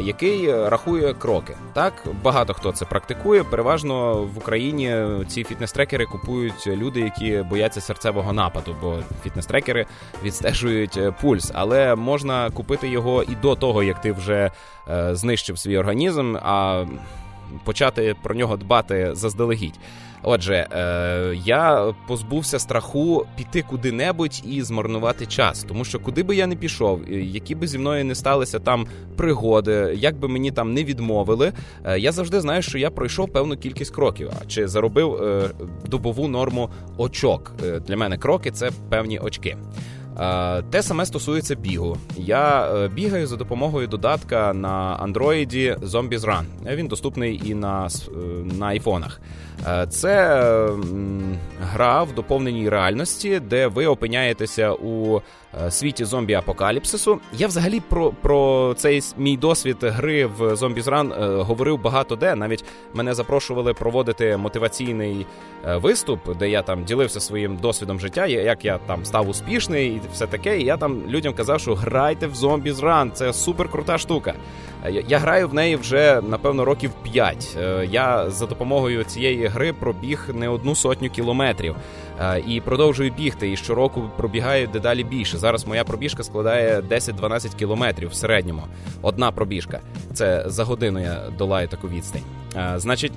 який 0.00 0.68
рахує 0.68 1.14
кроки. 1.14 1.56
Так 1.72 1.92
багато 2.22 2.54
хто 2.54 2.72
це 2.72 2.84
практикує. 2.84 3.44
Переважно 3.44 4.14
в 4.14 4.38
Україні 4.38 4.96
ці 5.28 5.44
фітнес-трекери 5.44 6.04
купують 6.04 6.66
люди, 6.66 7.00
які 7.00 7.44
бояться 7.50 7.80
серцевого 7.80 8.32
нападу, 8.32 8.76
бо 8.80 8.98
фітнес-трекери 9.24 9.86
відстежують 10.22 10.96
е, 10.96 11.12
пульс. 11.20 11.50
Але 11.54 11.94
можна 11.94 12.50
купити 12.50 12.88
його 12.88 13.22
і 13.22 13.34
до 13.34 13.54
того, 13.54 13.82
як 13.82 14.00
ти 14.00 14.12
вже 14.12 14.50
знищив 15.12 15.58
свій 15.58 15.78
організм. 15.78 16.36
А 16.42 16.84
почати 17.64 18.16
про 18.22 18.34
нього 18.34 18.56
дбати 18.56 19.10
заздалегідь. 19.12 19.78
Отже, 20.22 20.54
е, 20.72 21.34
я 21.44 21.94
позбувся 22.08 22.58
страху 22.58 23.26
піти 23.36 23.64
куди-небудь 23.70 24.42
і 24.46 24.62
змарнувати 24.62 25.26
час, 25.26 25.64
тому 25.68 25.84
що 25.84 26.00
куди 26.00 26.22
би 26.22 26.36
я 26.36 26.46
не 26.46 26.56
пішов, 26.56 27.00
які 27.10 27.54
би 27.54 27.66
зі 27.66 27.78
мною 27.78 28.04
не 28.04 28.14
сталися 28.14 28.58
там 28.58 28.86
пригоди, 29.16 29.94
як 29.96 30.16
би 30.16 30.28
мені 30.28 30.50
там 30.50 30.74
не 30.74 30.84
відмовили, 30.84 31.52
е, 31.84 31.98
я 31.98 32.12
завжди 32.12 32.40
знаю, 32.40 32.62
що 32.62 32.78
я 32.78 32.90
пройшов 32.90 33.32
певну 33.32 33.56
кількість 33.56 33.94
кроків, 33.94 34.30
чи 34.48 34.68
заробив 34.68 35.14
е, 35.14 35.50
добову 35.86 36.28
норму 36.28 36.70
очок. 36.96 37.52
Е, 37.64 37.80
для 37.80 37.96
мене 37.96 38.18
кроки 38.18 38.50
це 38.50 38.70
певні 38.88 39.18
очки. 39.18 39.56
Те 40.70 40.82
саме 40.82 41.06
стосується 41.06 41.54
бігу. 41.54 41.96
Я 42.16 42.74
е, 42.74 42.88
бігаю 42.88 43.26
за 43.26 43.36
допомогою 43.36 43.86
додатка 43.86 44.52
на 44.52 44.96
андроїді 45.00 45.76
Zombies 45.82 46.20
Run. 46.20 46.44
Він 46.76 46.88
доступний 46.88 47.42
і 47.44 47.54
на 47.54 47.86
е, 47.86 48.18
на 48.58 48.66
айфонах. 48.66 49.20
Е, 49.68 49.86
це 49.86 50.12
гра 51.60 52.02
в 52.02 52.12
доповненій 52.12 52.68
реальності, 52.68 53.40
де 53.40 53.66
ви 53.66 53.86
опиняєтеся 53.86 54.72
у 54.72 55.20
світі 55.70 56.04
зомбі-апокаліпсису. 56.04 57.18
Я 57.32 57.46
взагалі 57.46 57.80
про 57.80 58.12
про 58.12 58.74
цей 58.76 59.02
мій 59.16 59.36
досвід 59.36 59.76
гри 59.80 60.26
в 60.26 60.42
Zombies 60.42 60.84
Run 60.84 61.42
говорив 61.42 61.82
багато 61.82 62.16
де. 62.16 62.34
Навіть 62.34 62.64
мене 62.94 63.14
запрошували 63.14 63.74
проводити 63.74 64.36
мотиваційний 64.36 65.26
виступ, 65.74 66.36
де 66.38 66.50
я 66.50 66.62
там 66.62 66.84
ділився 66.84 67.20
своїм 67.20 67.56
досвідом 67.56 68.00
життя, 68.00 68.26
як 68.26 68.64
я 68.64 68.78
там 68.78 69.04
став 69.04 69.28
успішний 69.28 69.88
і 69.88 70.00
все 70.12 70.26
таке. 70.26 70.60
І 70.60 70.64
я 70.64 70.76
там 70.76 71.02
людям 71.08 71.34
казав, 71.34 71.60
що 71.60 71.74
грайте 71.74 72.26
в 72.26 72.32
Zombies 72.32 72.76
Run, 72.76 73.10
це 73.10 73.32
супер 73.32 73.68
крута 73.68 73.98
штука. 73.98 74.34
Я, 74.90 75.02
я 75.08 75.18
граю 75.18 75.48
в 75.48 75.54
неї 75.54 75.76
вже 75.76 76.20
напевно 76.20 76.64
років 76.64 76.90
5. 77.12 77.56
Я 77.90 78.30
за 78.30 78.46
допомогою 78.46 79.04
цієї 79.04 79.46
гри 79.46 79.72
пробіг 79.72 80.28
не 80.34 80.48
одну 80.48 80.74
сотню 80.74 81.10
кілометрів. 81.10 81.74
І 82.46 82.60
продовжую 82.60 83.10
бігти. 83.10 83.52
І 83.52 83.56
щороку 83.56 84.10
пробігаю 84.16 84.66
дедалі 84.66 85.04
більше. 85.04 85.38
Зараз 85.38 85.66
моя 85.66 85.84
пробіжка 85.84 86.22
складає 86.22 86.80
10-12 86.80 87.56
кілометрів 87.56 88.08
в 88.08 88.14
середньому. 88.14 88.62
Одна 89.02 89.32
пробіжка. 89.32 89.80
Це 90.12 90.44
за 90.46 90.64
годину 90.64 91.00
я 91.00 91.20
долаю 91.38 91.68
таку 91.68 91.88
відстань. 91.88 92.22
Значить. 92.76 93.12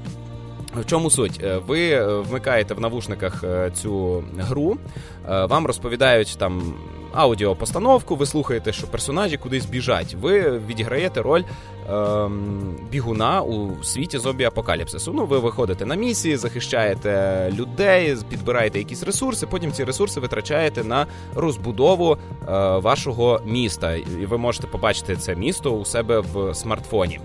В 0.81 0.86
чому 0.86 1.10
суть? 1.10 1.39
Е, 1.43 1.57
ви 1.67 1.89
е, 1.89 2.05
вмикаєте 2.05 2.74
в 2.74 2.79
навушниках 2.79 3.43
е, 3.43 3.72
цю 3.74 4.24
гру, 4.38 4.77
вам 5.27 5.67
розповідають 5.67 6.36
там 6.39 6.74
аудіопостановку, 7.15 8.15
ви 8.15 8.25
слухаєте, 8.25 8.74
що 8.74 8.88
персонажі 8.88 9.38
кудись 9.38 9.65
біжать. 9.65 10.15
Ви 10.22 10.60
відіграєте 10.60 11.22
роль 11.22 11.44
ем, 11.89 12.75
бігуна 12.91 13.41
у 13.41 13.84
світі 13.84 14.17
зомбі 14.17 14.44
апокаліпсису. 14.44 15.13
Ну, 15.13 15.25
ви 15.25 15.39
виходите 15.39 15.86
на 15.86 15.96
місії, 15.96 16.38
захищаєте 16.38 17.50
людей, 17.53 18.17
підбираєте 18.29 18.79
якісь 18.79 19.03
ресурси. 19.03 19.48
Потім 19.48 19.72
ці 19.72 19.84
ресурси 19.84 20.20
витрачаєте 20.20 20.84
на 20.84 21.08
розбудову 21.36 22.17
е, 22.17 22.17
вашого 22.77 23.41
міста. 23.46 23.94
І 23.94 24.25
ви 24.25 24.38
можете 24.38 24.67
побачити 24.67 25.15
це 25.15 25.36
місто 25.36 25.72
у 25.72 25.86
себе 25.86 26.20
в 26.20 26.55
смартфоні. 26.55 27.20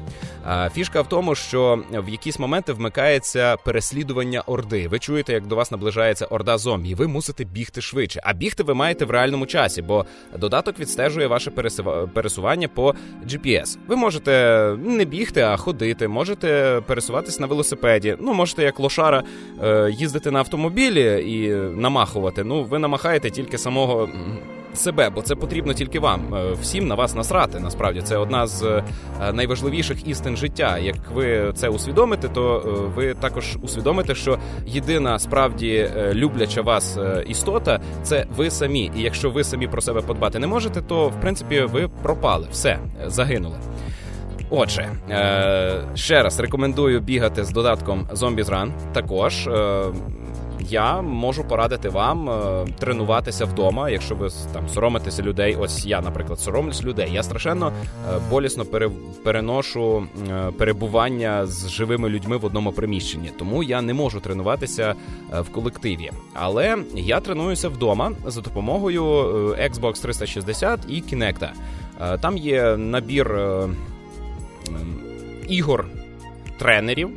Е, 0.46 0.70
фішка 0.74 1.02
в 1.02 1.08
тому, 1.08 1.34
що 1.34 1.82
в 1.92 2.08
якісь 2.08 2.38
моменти 2.38 2.72
вмикається 2.72 3.56
переслідування 3.56 4.42
орди. 4.46 4.88
Ви 4.88 4.98
чуєте, 4.98 5.32
як 5.32 5.46
до 5.46 5.56
вас 5.56 5.70
наближається 5.70 6.26
орда 6.26 6.58
зомбі. 6.58 6.94
Ви 6.94 7.06
мусите 7.06 7.44
бігти 7.44 7.80
швидше. 7.90 8.20
А 8.24 8.32
бігти 8.32 8.62
ви 8.62 8.74
маєте 8.74 9.04
в 9.04 9.10
реальному 9.10 9.46
часі, 9.46 9.82
бо 9.82 10.06
додаток 10.38 10.78
відстежує 10.78 11.26
ваше 11.26 11.50
пересування 12.14 12.68
по 12.68 12.94
GPS. 13.26 13.78
Ви 13.86 13.96
можете 13.96 14.30
не 14.78 15.04
бігти, 15.04 15.40
а 15.40 15.56
ходити. 15.56 16.08
Можете 16.08 16.80
пересуватись 16.86 17.40
на 17.40 17.46
велосипеді. 17.46 18.16
Ну, 18.20 18.34
можете 18.34 18.62
як 18.62 18.80
лошара 18.80 19.22
е, 19.62 19.90
їздити 19.90 20.30
на 20.30 20.38
автомобілі 20.38 21.24
і 21.26 21.50
намахувати. 21.80 22.44
Ну, 22.44 22.64
ви 22.64 22.78
намахаєте 22.78 23.30
тільки 23.30 23.58
самого 23.58 24.08
себе, 24.74 25.10
бо 25.10 25.22
це 25.22 25.34
потрібно 25.34 25.74
тільки 25.74 26.00
вам. 26.00 26.34
Е, 26.34 26.52
всім 26.60 26.88
на 26.88 26.94
вас 26.94 27.14
насрати. 27.14 27.60
Насправді 27.60 28.00
це 28.00 28.16
одна 28.16 28.46
з 28.46 28.62
е, 28.62 28.84
найважливіших 29.32 30.08
істин 30.08 30.36
життя. 30.36 30.78
Як 30.78 30.96
ви 31.14 31.52
це 31.54 31.68
усвідомите, 31.68 32.28
то 32.28 32.56
е, 32.56 32.70
ви 32.96 33.14
також 33.14 33.58
усвідомите, 33.62 34.14
що 34.14 34.38
єдина 34.66 35.18
справді 35.18 35.90
любляча 36.12 36.62
вас 36.62 36.98
істота 37.26 37.80
це 38.02 38.26
ви 38.36 38.50
самі. 38.50 38.90
І 38.96 39.02
якщо 39.02 39.30
ви 39.30 39.44
самі 39.44 39.66
про 39.66 39.80
себе 39.80 40.00
подбати 40.00 40.38
не 40.38 40.46
можете, 40.46 40.82
то 40.82 41.08
в 41.08 41.20
принципі 41.20 41.60
ви 41.60 41.88
пропали, 42.02 42.46
все 42.50 42.78
загинули. 43.06 43.56
Отже, 44.50 44.88
ще 45.94 46.22
раз 46.22 46.40
рекомендую 46.40 47.00
бігати 47.00 47.44
з 47.44 47.50
додатком 47.50 48.08
Zombies 48.12 48.44
Run. 48.44 48.70
Також 48.92 49.48
я 50.68 51.02
можу 51.02 51.44
порадити 51.44 51.88
вам 51.88 52.30
е, 52.30 52.66
тренуватися 52.78 53.44
вдома, 53.44 53.90
якщо 53.90 54.14
ви 54.14 54.28
там 54.52 54.68
соромитеся 54.68 55.22
людей. 55.22 55.56
Ось 55.60 55.86
я, 55.86 56.00
наприклад, 56.00 56.40
соромлюсь 56.40 56.84
людей. 56.84 57.10
Я 57.12 57.22
страшенно 57.22 57.72
е, 57.72 58.18
болісно 58.30 58.64
пере, 58.64 58.90
переношу 59.24 60.06
е, 60.30 60.50
перебування 60.58 61.46
з 61.46 61.68
живими 61.68 62.08
людьми 62.08 62.36
в 62.36 62.44
одному 62.44 62.72
приміщенні, 62.72 63.30
тому 63.38 63.62
я 63.62 63.82
не 63.82 63.94
можу 63.94 64.20
тренуватися 64.20 64.94
в 65.32 65.48
колективі. 65.48 66.10
Але 66.34 66.76
я 66.94 67.20
тренуюся 67.20 67.68
вдома 67.68 68.12
за 68.26 68.40
допомогою 68.40 69.04
Xbox 69.48 70.02
360 70.02 70.80
і 70.88 71.02
Kinect. 71.02 71.48
Там 72.20 72.38
є 72.38 72.76
набір 72.76 73.40
ігор 75.48 75.86
тренерів. 76.58 77.10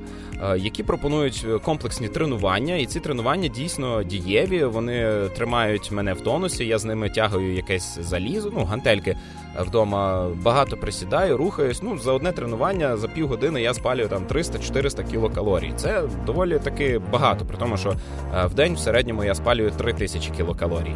Е, 0.52 0.58
які 0.58 0.84
пропонують 0.84 1.46
комплексні 1.64 2.08
тренування, 2.08 2.76
і 2.76 2.86
ці 2.86 3.00
тренування 3.00 3.48
дійсно 3.48 4.04
дієві. 4.04 4.64
Вони 4.66 5.30
тримають 5.36 5.92
мене 5.92 6.14
в 6.14 6.22
тонусі. 6.22 6.66
Я 6.66 6.78
з 6.78 6.86
ними 6.86 7.10
тягаю 7.10 7.54
якесь 7.54 8.00
залізо, 8.02 8.52
ну 8.56 8.64
гантельки 8.64 9.18
вдома. 9.60 10.30
Багато 10.44 10.78
присідаю, 10.78 11.38
рухаюсь. 11.38 11.84
Ну 11.84 11.98
за 11.98 12.12
одне 12.12 12.32
тренування 12.32 12.98
за 12.98 13.08
півгодини 13.08 13.62
я 13.62 13.74
спалюю 13.74 14.08
там 14.08 14.24
300-400 14.26 15.12
кілокалорій. 15.12 15.74
Це 15.76 16.04
доволі 16.26 16.60
таки 16.60 17.00
багато, 17.12 17.46
при 17.46 17.58
тому, 17.58 17.78
що 17.78 17.90
е, 18.36 18.46
в 18.46 18.54
день 18.54 18.74
в 18.74 18.80
середньому 18.80 19.24
я 19.24 19.36
спалюю 19.36 19.72
3000 19.72 20.32
кілокалорій. 20.32 20.96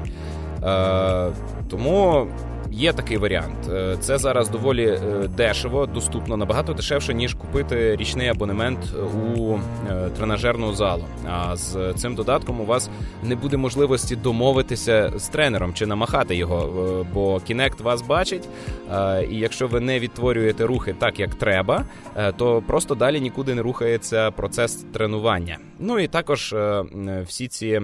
Е, 0.63 1.31
Тому 1.69 2.27
Є 2.71 2.93
такий 2.93 3.17
варіант. 3.17 3.69
Е, 3.69 3.97
це 3.99 4.17
зараз 4.17 4.49
доволі 4.49 4.85
е, 4.85 5.27
дешево, 5.37 5.85
доступно 5.85 6.37
набагато 6.37 6.73
дешевше, 6.73 7.13
ніж 7.13 7.33
купити 7.33 7.95
річний 7.95 8.27
абонемент 8.27 8.79
у 9.37 9.57
е, 9.89 10.09
тренажерну 10.17 10.73
залу. 10.73 11.05
А 11.29 11.55
з 11.55 11.93
цим 11.93 12.15
додатком 12.15 12.61
у 12.61 12.65
вас 12.65 12.89
не 13.23 13.35
буде 13.35 13.57
можливості 13.57 14.15
домовитися 14.15 15.11
з 15.15 15.27
тренером 15.27 15.73
чи 15.73 15.85
намахати 15.85 16.35
його, 16.35 17.05
бо 17.13 17.35
Kinect 17.35 17.83
вас 17.83 18.01
бачить. 18.01 18.49
І 19.29 19.35
якщо 19.35 19.67
ви 19.67 19.79
не 19.79 19.99
відтворюєте 19.99 20.65
рухи 20.65 20.95
так, 20.99 21.19
як 21.19 21.35
треба, 21.35 21.85
то 22.37 22.63
просто 22.67 22.95
далі 22.95 23.21
нікуди 23.21 23.55
не 23.55 23.61
рухається 23.61 24.31
процес 24.31 24.85
тренування. 24.93 25.57
Ну 25.79 25.99
і 25.99 26.07
також 26.07 26.55
всі 27.25 27.47
ці 27.47 27.81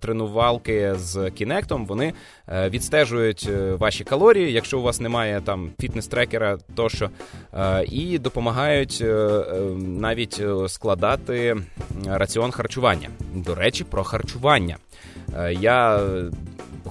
тренувалки 0.00 0.94
з 0.94 1.16
Kinect, 1.16 1.86
вони 1.86 2.12
відстежують 2.48 3.48
ваші 3.78 4.04
калорії, 4.14 4.52
якщо 4.52 4.78
у 4.78 4.82
вас 4.82 5.00
немає 5.00 5.40
там 5.44 5.70
фітнес-трекера, 5.80 6.58
тощо, 6.74 7.10
е, 7.54 7.84
і 7.84 8.18
допомагають 8.18 8.98
е, 9.00 9.06
е, 9.06 9.60
навіть 9.78 10.42
складати 10.68 11.56
раціон 12.06 12.50
харчування. 12.50 13.08
До 13.34 13.54
речі, 13.54 13.84
про 13.84 14.04
харчування. 14.04 14.76
Я 15.50 16.00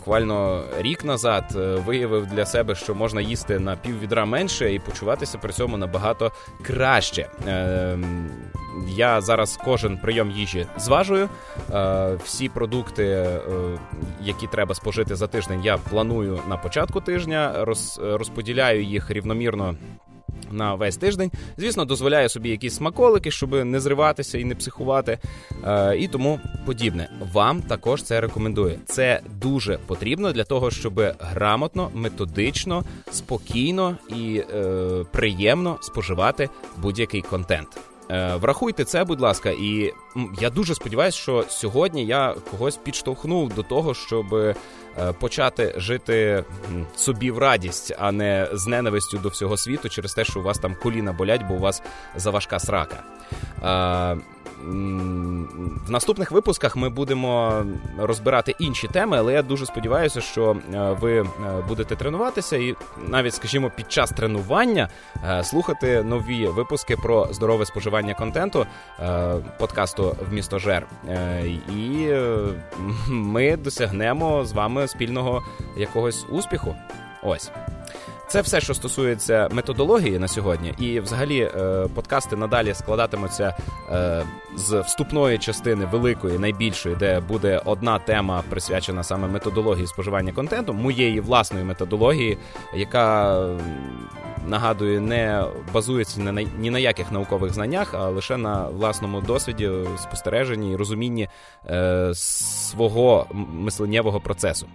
буквально 0.03 0.63
рік 0.77 1.05
назад 1.05 1.43
виявив 1.85 2.25
для 2.25 2.45
себе, 2.45 2.75
що 2.75 2.95
можна 2.95 3.21
їсти 3.21 3.59
на 3.59 3.75
пів 3.75 3.99
відра 3.99 4.25
менше 4.25 4.73
і 4.73 4.79
почуватися 4.79 5.37
при 5.37 5.53
цьому 5.53 5.77
набагато 5.77 6.31
краще. 6.65 7.29
Я 8.87 9.21
зараз 9.21 9.59
кожен 9.65 9.97
прийом 9.97 10.31
їжі 10.31 10.67
зважую. 10.77 11.29
Е, 11.73 12.15
всі 12.23 12.49
продукти, 12.49 13.03
е, 13.05 13.39
які 14.21 14.47
треба 14.47 14.75
спожити 14.75 15.15
за 15.15 15.27
тиждень, 15.27 15.61
я 15.63 15.77
планую 15.77 16.39
на 16.49 16.57
початку 16.57 17.01
тижня, 17.01 17.65
розподіляю 17.99 18.83
їх 18.83 19.11
рівномірно. 19.11 19.75
На 20.51 20.75
весь 20.75 20.97
тиждень, 20.97 21.31
звісно, 21.57 21.85
дозволяю 21.85 22.29
собі 22.29 22.49
якісь 22.49 22.75
смаколики, 22.75 23.31
щоб 23.31 23.65
не 23.65 23.79
зриватися 23.79 24.37
і 24.37 24.45
не 24.45 24.55
психувати, 24.55 25.19
е, 25.65 25.97
і 25.97 26.07
тому 26.07 26.39
подібне. 26.65 27.09
Вам 27.33 27.61
також 27.61 28.03
це 28.03 28.21
рекомендую. 28.21 28.79
Це 28.85 29.21
дуже 29.41 29.77
потрібно 29.77 30.31
для 30.31 30.43
того, 30.43 30.71
щоб 30.71 31.01
грамотно, 31.19 31.91
методично, 31.93 32.83
спокійно 33.11 33.97
і 34.09 34.43
е, 34.53 35.05
приємно 35.11 35.77
споживати 35.81 36.49
будь-який 36.77 37.21
контент. 37.21 37.92
Е, 38.13 38.35
врахуйте 38.35 38.83
це, 38.85 39.03
будь 39.03 39.21
ласка, 39.21 39.49
і 39.49 39.93
я 40.39 40.49
дуже 40.49 40.75
сподіваюся, 40.75 41.17
що 41.17 41.45
сьогодні 41.49 42.05
я 42.05 42.35
когось 42.51 42.77
підштовхнув 42.77 43.53
до 43.53 43.63
того, 43.63 43.93
щоб 43.93 44.35
е, 44.35 44.55
почати 45.19 45.73
жити 45.77 46.43
собі 46.95 47.31
в 47.31 47.37
радість, 47.37 47.95
а 47.99 48.11
не 48.11 48.47
з 48.53 48.67
ненавистю 48.67 49.17
до 49.17 49.29
всього 49.29 49.57
світу 49.57 49.89
через 49.89 50.13
те, 50.13 50.25
що 50.25 50.39
у 50.39 50.43
вас 50.43 50.57
там 50.57 50.75
коліна 50.83 51.13
болять, 51.13 51.41
бо 51.47 51.53
у 51.53 51.59
вас 51.59 51.81
заважка 52.15 52.59
срака. 52.59 53.03
В 55.87 55.91
наступних 55.91 56.31
випусках 56.31 56.75
ми 56.75 56.89
будемо 56.89 57.63
розбирати 57.99 58.55
інші 58.59 58.87
теми, 58.87 59.17
але 59.17 59.33
я 59.33 59.41
дуже 59.41 59.65
сподіваюся, 59.65 60.21
що 60.21 60.57
е, 60.73 60.97
ви 61.01 61.17
е, 61.17 61.25
будете 61.67 61.95
тренуватися 61.95 62.57
і 62.57 62.75
навіть, 63.07 63.33
скажімо, 63.33 63.71
під 63.75 63.91
час 63.91 64.09
тренування 64.09 64.89
е, 65.25 65.43
слухати 65.43 66.03
нові 66.03 66.47
випуски 66.47 66.95
про 66.95 67.27
здорове 67.31 67.65
споживання 67.65 68.13
контенту 68.13 68.65
подкасту 69.59 70.15
в 70.29 70.33
місто 70.33 70.59
Жер. 70.59 70.87
І 71.75 72.07
ми 73.07 73.57
досягнемо 73.57 74.45
з 74.45 74.51
вами 74.51 74.87
спільного 74.87 75.43
якогось 75.77 76.25
успіху. 76.29 76.75
Ось. 77.23 77.51
Це 78.27 78.41
все, 78.41 78.61
що 78.61 78.73
стосується 78.73 79.49
методології 79.51 80.19
на 80.19 80.27
сьогодні, 80.27 80.73
і 80.79 80.99
взагалі 80.99 81.39
е, 81.39 81.87
подкасти 81.95 82.35
надалі 82.35 82.73
складатимуться 82.73 83.57
е, 83.91 84.23
з 84.55 84.79
вступної 84.79 85.37
частини 85.37 85.85
великої, 85.85 86.39
найбільшої, 86.39 86.95
де 86.95 87.19
буде 87.19 87.61
одна 87.65 87.99
тема 87.99 88.43
присвячена 88.49 89.03
саме 89.03 89.27
методології 89.27 89.87
споживання 89.87 90.33
контенту, 90.33 90.73
моєї 90.73 91.19
власної 91.19 91.65
методології, 91.65 92.37
яка 92.75 93.39
нагадую, 94.47 95.01
не 95.01 95.45
базується 95.73 96.19
ні 96.19 96.31
на 96.31 96.41
ні 96.41 96.69
на 96.69 96.79
яких 96.79 97.11
наукових 97.11 97.53
знаннях, 97.53 97.93
а 97.93 98.07
лише 98.09 98.37
на 98.37 98.67
власному 98.67 99.21
досвіді, 99.21 99.71
спостереженні 99.97 100.71
і 100.71 100.75
розумінні 100.75 101.29
е, 101.69 102.11
свого 102.13 103.27
мисленнєвого 103.53 104.19
процесу. 104.19 104.67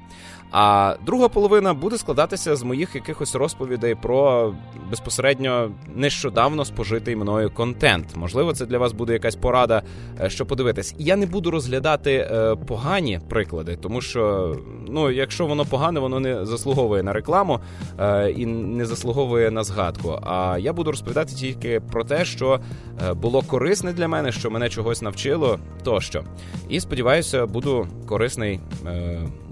А 0.50 0.96
друга 1.06 1.28
половина 1.28 1.74
буде 1.74 1.98
складатися 1.98 2.56
з 2.56 2.62
моїх 2.62 2.94
якихось 2.94 3.34
розповідей 3.34 3.94
про 3.94 4.54
безпосередньо 4.90 5.70
нещодавно 5.94 6.64
спожитий 6.64 7.16
мною 7.16 7.50
контент. 7.50 8.16
Можливо, 8.16 8.52
це 8.52 8.66
для 8.66 8.78
вас 8.78 8.92
буде 8.92 9.12
якась 9.12 9.36
порада, 9.36 9.82
е, 10.20 10.30
що 10.30 10.46
подивитись. 10.46 10.94
Я 10.98 11.16
не 11.16 11.26
буду 11.26 11.50
розглядати 11.50 12.12
е, 12.12 12.56
погані 12.66 13.20
приклади, 13.28 13.76
тому 13.76 14.00
що 14.00 14.54
ну, 14.88 15.10
якщо 15.10 15.46
воно 15.46 15.64
погане, 15.64 16.00
воно 16.00 16.20
не 16.20 16.46
заслуговує 16.46 17.02
на 17.02 17.12
рекламу 17.12 17.60
е, 18.00 18.30
і 18.30 18.46
не 18.46 18.86
заслуговує 18.86 19.50
на 19.50 19.64
згадку. 19.64 20.18
А 20.22 20.58
я 20.60 20.72
буду 20.72 20.90
розповідати 20.90 21.34
тільки 21.34 21.80
про 21.80 22.04
те, 22.04 22.24
що 22.24 22.60
було 23.14 23.42
корисне 23.42 23.92
для 23.92 24.08
мене, 24.08 24.32
що 24.32 24.50
мене 24.50 24.68
чогось 24.68 25.02
навчило, 25.02 25.58
тощо. 25.84 26.24
І 26.68 26.80
сподіваюся, 26.80 27.46
буду 27.46 27.86
корисний 28.06 28.60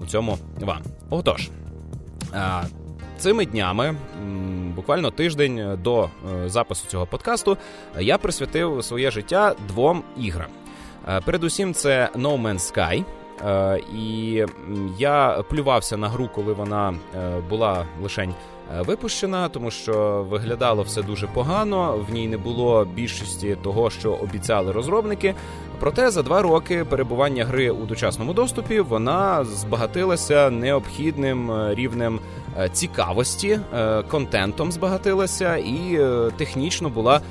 у 0.03 0.05
цьому 0.05 0.37
вам. 0.61 0.86
Отож, 1.09 1.49
цими 3.17 3.45
днями, 3.45 3.95
буквально 4.75 5.11
тиждень 5.11 5.77
до 5.83 6.03
е, 6.03 6.49
запису 6.49 6.87
цього 6.87 7.05
подкасту, 7.05 7.57
я 7.99 8.17
присвятив 8.17 8.83
своє 8.83 9.11
життя 9.11 9.55
двом 9.67 10.03
іграм. 10.17 10.49
Передусім, 11.25 11.73
це 11.73 12.09
No 12.15 12.41
Man's 12.41 12.73
Sky. 12.73 13.03
І 13.95 14.45
я 14.97 15.43
плювався 15.49 15.97
на 15.97 16.09
гру, 16.09 16.29
коли 16.35 16.53
вона 16.53 16.93
е, 17.15 17.39
була 17.49 17.85
лишень 18.03 18.33
е, 18.77 18.81
випущена, 18.81 19.49
тому 19.49 19.71
що 19.71 20.25
виглядало 20.29 20.83
все 20.83 21.01
дуже 21.01 21.27
погано. 21.27 22.05
В 22.09 22.13
ній 22.13 22.27
не 22.27 22.37
було 22.37 22.85
більшості 22.85 23.57
того, 23.63 23.89
що 23.89 24.13
обіцяли 24.13 24.71
розробники. 24.71 25.35
Проте 25.79 26.11
за 26.11 26.23
два 26.23 26.41
роки 26.41 26.85
перебування 26.85 27.45
гри 27.45 27.69
у 27.69 27.85
дочасному 27.85 28.33
доступі 28.33 28.79
вона 28.79 29.43
збагатилася 29.43 30.49
необхідним 30.49 31.51
е, 31.51 31.75
рівнем 31.75 32.19
е, 32.59 32.69
цікавості, 32.69 33.59
е, 33.75 34.03
контентом 34.03 34.71
збагатилася 34.71 35.55
і 35.55 35.99
технічно 36.37 36.89
була 36.89 37.21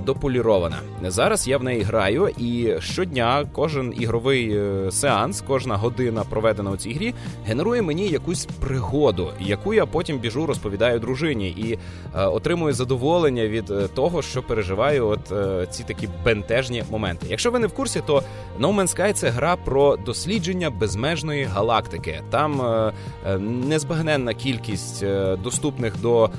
дополірована. 0.00 0.76
Зараз 1.06 1.48
я 1.48 1.58
в 1.58 1.62
неї 1.62 1.82
граю, 1.82 2.28
і 2.38 2.74
щодня 2.80 3.46
кожен 3.52 3.94
ігровий 3.98 4.60
сеанс, 4.90 5.44
кожна 5.46 5.76
година 5.76 6.24
проведена 6.30 6.70
у 6.70 6.76
цій 6.76 6.92
грі, 6.92 7.14
генерує 7.46 7.82
мені 7.82 8.08
якусь 8.08 8.48
пригоду, 8.60 9.28
яку 9.40 9.74
я 9.74 9.86
потім 9.86 10.18
біжу, 10.18 10.46
розповідаю 10.46 10.98
дружині, 10.98 11.48
і 11.48 11.78
отримую 12.14 12.74
задоволення 12.74 13.46
від 13.46 13.94
того, 13.94 14.22
що 14.22 14.42
переживаю 14.42 15.06
от 15.06 15.32
ці 15.70 15.84
такі 15.84 16.08
бентежні 16.24 16.84
моменти. 16.90 17.26
Якщо 17.30 17.50
ви 17.50 17.58
не 17.58 17.66
в 17.66 17.72
курсі 17.72 17.89
курсі, 17.90 18.02
то 18.06 18.22
No 18.60 18.74
Man's 18.74 18.96
Sky– 18.96 19.12
це 19.14 19.30
гра 19.30 19.56
про 19.56 19.96
дослідження 19.96 20.70
безмежної 20.70 21.44
галактики. 21.44 22.22
Там 22.30 22.60
е, 22.60 22.92
е, 23.26 23.38
незбагненна 23.38 24.34
кількість 24.34 25.02
е, 25.02 25.36
доступних 25.36 26.00
до 26.00 26.30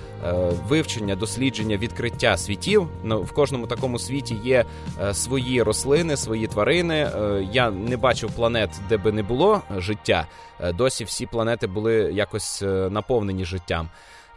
вивчення, 0.68 1.16
дослідження, 1.16 1.78
відкриття 1.78 2.38
світів. 2.38 2.88
Ну, 3.04 3.22
в 3.22 3.32
кожному 3.32 3.68
такому 3.68 4.00
світі 4.00 4.38
є 4.44 4.66
свої 5.14 5.64
рослини, 5.64 6.18
свої 6.18 6.48
тварини. 6.48 7.10
Я 7.52 7.72
не 7.72 7.98
бачив 7.98 8.32
планет, 8.32 8.70
де 8.90 8.98
би 8.98 9.12
не 9.12 9.24
було 9.24 9.62
життя. 9.78 10.28
Досі 10.74 11.04
всі 11.04 11.26
планети 11.26 11.68
були 11.68 11.94
якось 11.94 12.64
наповнені 12.90 13.46
життям. 13.46 13.90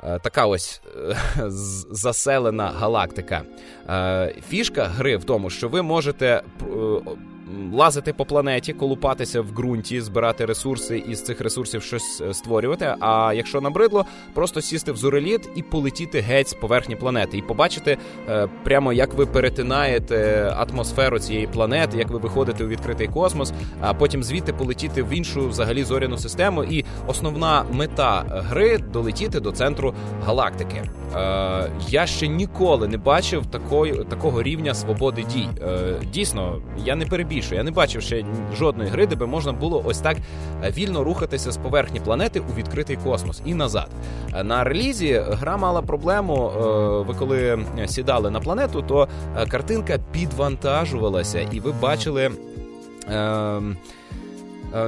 Е, 0.06 0.18
така 0.18 0.46
ось 0.46 0.80
е, 1.10 1.14
заселена 1.90 2.68
галактика. 2.68 3.42
Е, 3.88 4.34
фішка 4.48 4.84
гри 4.84 5.16
в 5.16 5.24
тому, 5.24 5.50
що 5.50 5.68
ви 5.68 5.82
можете 5.82 6.42
лазити 7.72 8.12
по 8.12 8.24
планеті, 8.24 8.72
колупатися 8.72 9.40
в 9.40 9.52
ґрунті, 9.52 10.00
збирати 10.00 10.44
ресурси 10.44 11.04
і 11.08 11.14
з 11.14 11.24
цих 11.24 11.40
ресурсів 11.40 11.82
щось 11.82 12.20
е, 12.20 12.34
створювати. 12.34 12.94
А 13.00 13.32
якщо 13.36 13.60
набридло, 13.60 14.04
просто 14.34 14.60
сісти 14.60 14.92
в 14.92 14.96
зореліт 14.96 15.48
і 15.54 15.62
полетіти 15.62 16.20
геть 16.20 16.48
з 16.48 16.54
поверхні 16.54 16.96
планети, 16.96 17.38
і 17.38 17.42
побачити 17.42 17.98
е, 18.28 18.48
прямо, 18.64 18.92
як 18.92 19.14
ви 19.14 19.26
перетинаєте 19.26 20.48
атмосферу 20.56 21.18
цієї 21.18 21.46
планети, 21.46 21.98
як 21.98 22.10
ви 22.10 22.18
виходите 22.18 22.64
у 22.64 22.68
відкритий 22.68 23.08
космос, 23.08 23.52
а 23.80 23.94
потім 23.94 24.22
звідти 24.22 24.52
полетіти 24.52 25.02
в 25.02 25.12
іншу 25.12 25.48
взагалі 25.48 25.84
зоряну 25.84 26.18
систему. 26.18 26.64
І 26.64 26.84
основна 27.06 27.64
мета 27.72 28.24
гри 28.28 28.78
долетіти 28.78 29.40
до 29.40 29.52
центру 29.52 29.94
галактики. 30.26 30.90
Е, 31.16 31.70
Я 31.88 32.06
ще 32.06 32.28
ніколи 32.28 32.88
не 32.88 32.96
бачив 32.96 33.46
такої, 33.46 34.04
такого 34.04 34.42
рівня 34.42 34.74
свободи 34.74 35.24
дій. 35.34 35.48
Дійсно, 36.12 36.62
я 36.84 36.96
не 36.96 37.06
перебіг 37.06 37.33
більше. 37.34 37.54
Я 37.54 37.62
не 37.62 37.70
бачив 37.70 38.02
ще 38.02 38.24
жодної 38.56 38.90
гри, 38.90 39.06
де 39.06 39.16
би 39.16 39.26
можна 39.26 39.52
було 39.52 39.82
ось 39.86 39.98
так 39.98 40.16
е, 40.64 40.70
вільно 40.70 41.04
рухатися 41.04 41.52
з 41.52 41.56
поверхні 41.56 42.00
планети 42.00 42.40
у 42.40 42.54
відкритий 42.56 42.96
космос 42.96 43.42
і 43.44 43.54
назад. 43.54 43.88
Е, 44.34 44.44
на 44.44 44.64
релізі 44.64 45.22
гра 45.28 45.56
мала 45.56 45.82
проблему. 45.82 46.52
Е, 46.56 46.60
ви 47.08 47.14
коли 47.14 47.58
сідали 47.86 48.30
на 48.30 48.40
планету, 48.40 48.82
то 48.82 49.08
картинка 49.48 49.98
підвантажувалася, 50.12 51.40
і 51.40 51.60
ви 51.60 51.72
бачили. 51.72 52.30
Ем, 53.08 53.76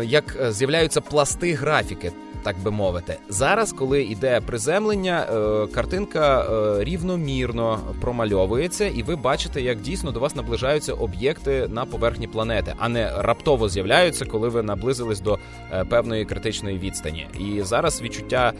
як 0.02 0.36
з'являються 0.50 1.00
пласти 1.00 1.54
графіки, 1.54 2.12
так 2.46 2.58
би 2.64 2.70
мовити. 2.70 3.16
Зараз, 3.28 3.72
коли 3.72 4.02
йде 4.02 4.40
приземлення, 4.40 5.26
е, 5.30 5.66
картинка 5.66 6.40
е, 6.40 6.84
рівномірно 6.84 7.78
промальовується, 8.00 8.86
і 8.86 9.02
ви 9.02 9.16
бачите, 9.16 9.62
як 9.62 9.80
дійсно 9.80 10.10
до 10.12 10.20
вас 10.20 10.36
наближаються 10.36 10.92
об'єкти 10.92 11.68
на 11.68 11.84
поверхні 11.84 12.26
планети, 12.26 12.74
а 12.78 12.88
не 12.88 13.12
раптово 13.18 13.68
з'являються, 13.68 14.24
коли 14.24 14.48
ви 14.48 14.62
наблизились 14.62 15.20
до 15.20 15.38
е, 15.72 15.84
певної 15.84 16.24
критичної 16.24 16.78
відстані. 16.78 17.26
І 17.40 17.62
зараз 17.62 18.02
відчуття 18.02 18.52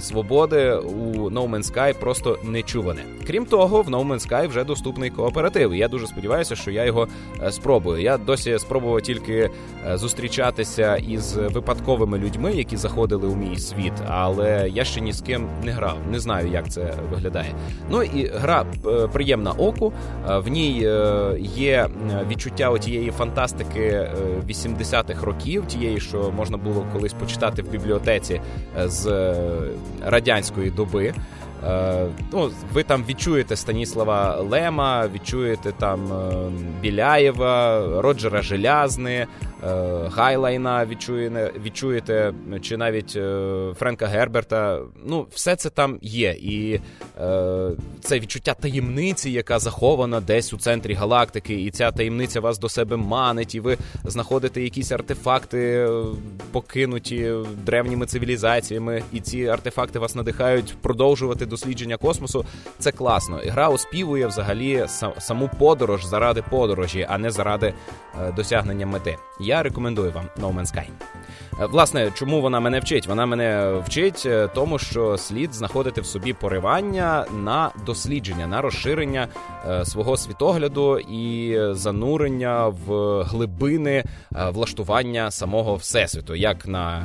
свободи 0.00 0.72
у 0.72 1.30
No 1.30 1.50
Man's 1.50 1.72
Sky 1.72 1.94
просто 2.00 2.38
нечуване. 2.44 3.00
Крім 3.26 3.46
того, 3.46 3.82
в 3.82 3.88
No 3.88 4.08
Man's 4.08 4.28
Sky 4.28 4.48
вже 4.48 4.64
доступний 4.64 5.10
кооператив. 5.10 5.74
Я 5.74 5.88
дуже 5.88 6.06
сподіваюся, 6.06 6.56
що 6.56 6.70
я 6.70 6.84
його 6.84 7.08
спробую. 7.50 8.02
Я 8.02 8.18
досі 8.18 8.58
спробував 8.58 9.02
тільки 9.02 9.50
зустрічатися 9.94 10.96
із 10.96 11.36
випадковими 11.36 12.18
людьми, 12.18 12.52
які 12.54 12.76
заходять 12.76 13.05
заходили 13.06 13.32
у 13.32 13.36
мій 13.36 13.58
світ, 13.58 13.92
але 14.08 14.68
я 14.68 14.84
ще 14.84 15.00
ні 15.00 15.12
з 15.12 15.20
ким 15.20 15.48
не 15.64 15.72
грав. 15.72 15.98
Не 16.10 16.18
знаю, 16.18 16.48
як 16.48 16.68
це 16.68 16.94
виглядає. 17.10 17.54
Ну 17.90 18.02
і 18.02 18.26
гра 18.26 18.64
е, 18.86 19.08
приємна 19.08 19.50
оку. 19.50 19.92
Е, 20.28 20.38
в 20.38 20.48
ній 20.48 20.82
е, 20.84 21.36
є 21.40 21.88
відчуття 22.28 22.78
тієї 22.78 23.10
фантастики 23.10 24.08
80-х 24.48 25.26
років, 25.26 25.66
тієї, 25.66 26.00
що 26.00 26.32
можна 26.36 26.56
було 26.56 26.86
колись 26.92 27.12
почитати 27.12 27.62
в 27.62 27.70
бібліотеці 27.70 28.40
з 28.84 29.34
радянської 30.06 30.70
доби. 30.70 31.14
Ну, 32.32 32.50
Ви 32.72 32.82
там 32.82 33.04
відчуєте 33.08 33.56
Станіслава 33.56 34.36
Лема, 34.36 35.08
відчуєте 35.14 35.72
там 35.72 36.12
Біляєва, 36.80 37.82
Роджера 38.02 38.42
Желязни, 38.42 39.26
Е, 39.64 40.08
Гайлайна 40.12 40.86
відчуєте, 40.86 41.52
відчуєте, 41.64 42.32
чи 42.60 42.76
навіть 42.76 43.16
е, 43.16 43.72
Френка 43.78 44.06
Герберта. 44.06 44.80
Ну, 45.06 45.26
все 45.30 45.56
це 45.56 45.70
там 45.70 45.98
є. 46.02 46.36
І 46.40 46.80
е, 47.20 47.70
це 48.00 48.20
відчуття 48.20 48.54
таємниці, 48.54 49.30
яка 49.30 49.58
захована 49.58 50.20
десь 50.20 50.52
у 50.52 50.56
центрі 50.56 50.94
галактики, 50.94 51.54
і 51.54 51.70
ця 51.70 51.92
таємниця 51.92 52.40
вас 52.40 52.58
до 52.58 52.68
себе 52.68 52.96
манить, 52.96 53.54
і 53.54 53.60
ви 53.60 53.76
знаходите 54.04 54.62
якісь 54.62 54.92
артефакти, 54.92 55.58
е, 55.58 56.04
покинуті 56.52 57.32
древніми 57.66 58.06
цивілізаціями, 58.06 59.02
і 59.12 59.20
ці 59.20 59.46
артефакти 59.46 59.98
вас 59.98 60.14
надихають 60.14 60.74
продовжувати 60.80 61.46
дослідження 61.56 61.96
космосу. 61.96 62.44
Це 62.78 62.92
класно. 62.92 63.42
І 63.42 63.48
гра 63.48 63.68
оспівує 63.68 64.26
взагалі 64.26 64.86
саму 65.18 65.50
подорож 65.58 66.04
заради 66.04 66.42
подорожі, 66.50 67.06
а 67.10 67.18
не 67.18 67.30
заради 67.30 67.74
е, 68.20 68.32
досягнення 68.32 68.86
мети. 68.86 69.16
я 69.40 69.62
рекомендую 69.62 70.12
вам 70.12 70.24
No 70.40 70.54
Man's 70.54 70.76
Sky. 70.76 70.86
Е, 71.60 71.66
власне, 71.66 72.12
чому 72.14 72.40
вона 72.40 72.60
мене 72.60 72.80
вчить? 72.80 73.06
Вона 73.06 73.26
мене 73.26 73.80
вчить 73.86 74.22
е, 74.26 74.48
тому, 74.54 74.78
що 74.78 75.18
слід 75.18 75.54
знаходити 75.54 76.00
в 76.00 76.06
собі 76.06 76.32
поривання 76.32 77.26
на 77.44 77.70
дослідження, 77.86 78.46
на 78.46 78.60
розширення 78.60 79.28
свого 79.84 80.16
світогляду 80.16 80.98
і 80.98 81.56
занурення 81.74 82.66
в 82.66 83.22
глибини 83.22 84.04
влаштування 84.30 85.30
самого 85.30 85.76
всесвіту, 85.76 86.34
як 86.34 86.66
на 86.66 87.04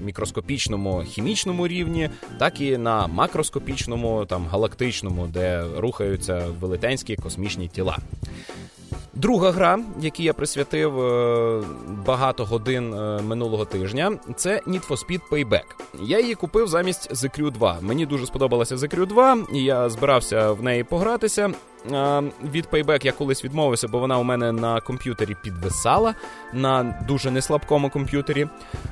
мікроскопічному 0.00 1.02
хімічному 1.02 1.68
рівні, 1.68 2.10
так 2.38 2.60
і 2.60 2.78
на 2.78 3.06
макроскопічному, 3.06 3.89
там 4.28 4.46
галактичному, 4.46 5.26
де 5.26 5.64
рухаються 5.76 6.46
велетенські 6.60 7.16
космічні 7.16 7.68
тіла. 7.68 7.98
Друга 9.14 9.50
гра, 9.50 9.78
якій 10.00 10.24
я 10.24 10.32
присвятив 10.32 11.00
е, 11.00 11.64
багато 12.06 12.44
годин 12.44 12.94
е, 12.94 13.22
минулого 13.22 13.64
тижня, 13.64 14.18
це 14.36 14.60
Need 14.66 14.88
for 14.88 15.06
Speed 15.06 15.20
Payback. 15.30 15.64
Я 16.02 16.20
її 16.20 16.34
купив 16.34 16.68
замість 16.68 17.12
The 17.12 17.40
Crew 17.40 17.50
2. 17.50 17.78
Мені 17.80 18.06
дуже 18.06 18.26
сподобалася 18.26 18.76
The 18.76 18.96
Crew 18.96 19.06
2, 19.06 19.38
і 19.52 19.64
я 19.64 19.88
збирався 19.88 20.52
в 20.52 20.62
неї 20.62 20.84
погратися. 20.84 21.50
Від 22.52 22.66
Payback 22.72 23.06
я 23.06 23.12
колись 23.12 23.44
відмовився, 23.44 23.88
бо 23.88 23.98
вона 23.98 24.18
у 24.18 24.22
мене 24.22 24.52
на 24.52 24.80
комп'ютері 24.80 25.36
підвисала 25.42 26.14
на 26.52 27.04
дуже 27.08 27.30
неслабкому 27.30 27.90
комп'ютері. 27.90 28.46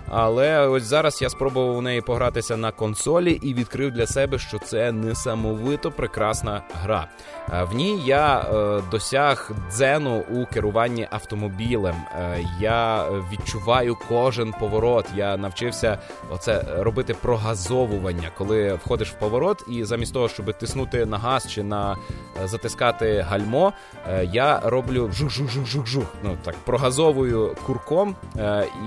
Але 0.09 0.67
ось 0.67 0.83
зараз 0.83 1.23
я 1.23 1.31
спробував 1.31 1.77
у 1.77 1.81
неї 1.81 2.01
погратися 2.01 2.57
на 2.57 2.73
консолі 2.73 3.33
і 3.33 3.55
відкрив 3.55 3.91
для 3.91 4.07
себе, 4.07 4.39
що 4.39 4.59
це 4.59 4.93
несамовито 4.93 5.91
прекрасна 5.91 6.63
гра. 6.83 7.09
В 7.53 7.75
ній 7.75 8.03
я 8.05 8.41
е, 8.41 8.83
досяг 8.91 9.51
дзену 9.71 10.25
у 10.31 10.47
керуванні 10.47 11.09
автомобілем. 11.11 11.95
Е, 11.95 12.45
я 12.61 13.05
відчуваю 13.33 13.97
кожен 14.09 14.55
поворот. 14.61 15.07
Я 15.17 15.37
навчився 15.37 15.99
оце 16.31 16.65
робити 16.79 17.15
прогазовування, 17.15 18.31
коли 18.39 18.73
входиш 18.73 19.11
в 19.11 19.19
поворот, 19.19 19.65
і 19.69 19.85
замість 19.85 20.15
того, 20.15 20.29
щоб 20.29 20.59
тиснути 20.59 21.07
на 21.07 21.19
газ 21.19 21.53
чи 21.53 21.63
на 21.63 21.97
е, 22.43 22.49
затискати 22.79 23.27
гальмо, 23.29 23.73
я 24.23 24.61
роблю 24.65 25.11
жух-жух-жух-жух-жух. 25.13 26.07
Ну 26.23 26.37
так 26.45 26.55
прогазовую 26.65 27.57
курком 27.67 28.17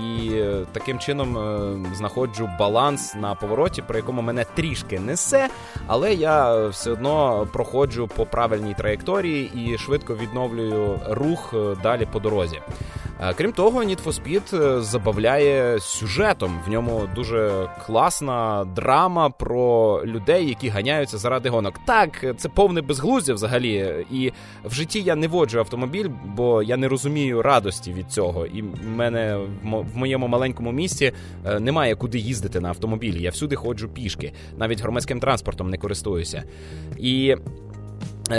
і 0.04 0.42
таким 0.72 0.98
чином 0.98 1.86
знаходжу 1.94 2.50
баланс 2.58 3.14
на 3.14 3.34
повороті, 3.34 3.82
при 3.82 3.96
якому 3.96 4.22
мене 4.22 4.44
трішки 4.54 5.00
несе, 5.00 5.48
але 5.86 6.14
я 6.14 6.66
все 6.66 6.90
одно 6.90 7.46
проходжу 7.52 8.10
по 8.16 8.26
правильній 8.26 8.74
траєкторії 8.74 9.52
і 9.54 9.78
швидко 9.78 10.14
відновлюю 10.14 11.00
рух 11.10 11.54
е, 11.54 11.76
далі 11.82 12.06
по 12.12 12.20
дорозі. 12.20 12.60
Е, 13.22 13.34
крім 13.34 13.52
того, 13.52 13.82
Need 13.82 14.04
for 14.04 14.22
Speed 14.22 14.62
е, 14.62 14.82
забавляє 14.82 15.80
сюжетом. 15.80 16.60
В 16.66 16.70
ньому 16.70 17.08
дуже 17.14 17.68
класна 17.86 18.64
драма 18.76 19.30
про 19.30 20.00
людей, 20.04 20.48
які 20.48 20.68
ганяються 20.68 21.18
заради 21.18 21.48
гонок. 21.48 21.74
Так, 21.86 22.24
це 22.36 22.48
повне 22.48 22.82
безглуздя 22.82 23.34
взагалі. 23.34 24.06
І 24.10 24.32
в 24.64 24.74
житті 24.74 25.02
я 25.02 25.16
не 25.16 25.28
воджу 25.28 25.58
автомобіль, 25.58 26.08
бо 26.24 26.62
я 26.62 26.76
не 26.76 26.88
розумію 26.88 27.42
радості 27.42 27.92
від 27.92 28.12
цього. 28.12 28.46
І 28.46 28.62
в 28.62 28.88
мене 28.96 29.38
в 29.62 29.96
моєму 29.96 30.28
маленькому 30.28 30.72
місті 30.72 31.12
немає 31.60 31.94
куди 31.94 32.18
їздити 32.18 32.60
на 32.60 32.68
автомобілі. 32.68 33.22
Я 33.22 33.30
всюди 33.30 33.56
ходжу 33.56 33.88
пішки, 33.94 34.32
навіть 34.56 34.82
громадським 34.82 35.20
транспортом 35.20 35.70
не 35.70 35.78
користуюся. 35.78 36.42
І 36.98 37.36
Е, 37.36 37.71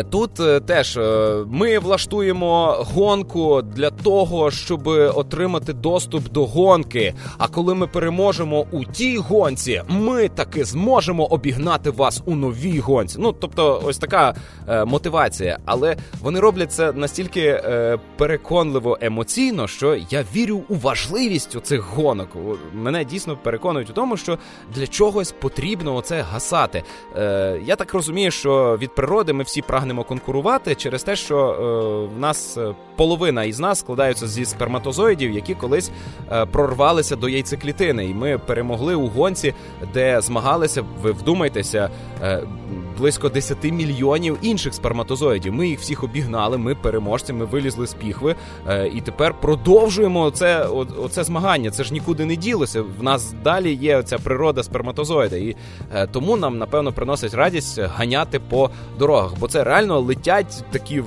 тут 0.09 0.39
е, 0.39 0.59
теж 0.59 0.97
е, 0.97 1.35
ми 1.47 1.79
влаштуємо 1.79 2.77
гонку 2.93 3.61
для 3.61 3.89
того, 3.89 4.51
щоб 4.51 4.87
отримати 4.87 5.73
доступ 5.73 6.29
до 6.29 6.45
гонки. 6.45 7.13
А 7.37 7.47
коли 7.47 7.75
ми 7.75 7.87
переможемо 7.87 8.65
у 8.71 8.85
тій 8.85 9.17
гонці, 9.17 9.81
ми 9.87 10.29
таки 10.29 10.65
зможемо 10.65 11.25
обігнати 11.25 11.89
вас 11.89 12.21
у 12.25 12.35
новій 12.35 12.79
гонці. 12.79 13.17
Ну 13.19 13.31
тобто, 13.31 13.81
ось 13.85 13.97
така 13.97 14.35
е, 14.67 14.85
мотивація. 14.85 15.57
Але 15.65 15.95
вони 16.21 16.39
роблять 16.39 16.71
це 16.71 16.91
настільки 16.91 17.41
е, 17.41 17.99
переконливо 18.17 18.97
емоційно, 19.01 19.67
що 19.67 19.95
я 20.09 20.25
вірю 20.35 20.63
у 20.69 20.75
важливість 20.75 21.65
цих 21.65 21.81
гонок. 21.81 22.29
Мене 22.73 23.05
дійсно 23.05 23.37
переконують 23.37 23.89
у 23.89 23.93
тому, 23.93 24.17
що 24.17 24.37
для 24.75 24.87
чогось 24.87 25.31
потрібно 25.31 25.95
оце 25.95 26.21
гасати. 26.21 26.83
Е, 27.17 27.59
Я 27.65 27.75
так 27.75 27.93
розумію, 27.93 28.31
що 28.31 28.77
від 28.81 28.95
природи 28.95 29.33
ми 29.33 29.43
всі 29.43 29.61
прагнемо 29.73 30.03
конкурувати 30.03 30.75
через 30.75 31.03
те, 31.03 31.15
що 31.15 31.37
е, 31.37 32.15
в 32.15 32.19
нас 32.19 32.57
е, 32.57 32.75
половина 32.95 33.43
із 33.43 33.59
нас 33.59 33.79
складаються 33.79 34.27
зі 34.27 34.45
сперматозоїдів, 34.45 35.31
які 35.31 35.55
колись 35.55 35.91
е, 36.31 36.45
прорвалися 36.45 37.15
до 37.15 37.29
яйцеклітини, 37.29 38.05
і 38.05 38.13
ми 38.13 38.37
перемогли 38.37 38.95
у 38.95 39.07
гонці, 39.07 39.53
де 39.93 40.21
змагалися. 40.21 40.83
Ви 41.01 41.11
вдумайтеся. 41.11 41.89
Е, 42.21 42.43
близько 42.97 43.29
10 43.29 43.63
мільйонів 43.63 44.37
інших 44.41 44.73
сперматозоїдів. 44.73 45.53
Ми 45.53 45.67
їх 45.67 45.79
всіх 45.79 46.03
обігнали. 46.03 46.57
Ми 46.57 46.75
переможці, 46.75 47.33
ми 47.33 47.45
вилізли 47.45 47.87
з 47.87 47.93
піхви, 47.93 48.35
е, 48.67 48.87
і 48.87 49.01
тепер 49.01 49.33
продовжуємо 49.41 50.31
це 50.31 50.65
оце 51.03 51.23
змагання. 51.23 51.71
Це 51.71 51.83
ж 51.83 51.93
нікуди 51.93 52.25
не 52.25 52.35
ділося. 52.35 52.81
В 52.81 53.03
нас 53.03 53.33
далі 53.43 53.73
є 53.73 54.03
ця 54.03 54.17
природа 54.17 54.63
сперматозоїда, 54.63 55.35
і 55.35 55.55
е, 55.93 56.07
тому 56.07 56.37
нам 56.37 56.57
напевно 56.57 56.91
приносить 56.91 57.33
радість 57.33 57.79
ганяти 57.79 58.39
по 58.39 58.69
дорогах, 58.99 59.31
бо 59.39 59.47
це 59.47 59.62
реально 59.63 59.99
летять 59.99 60.63
такі 60.71 61.03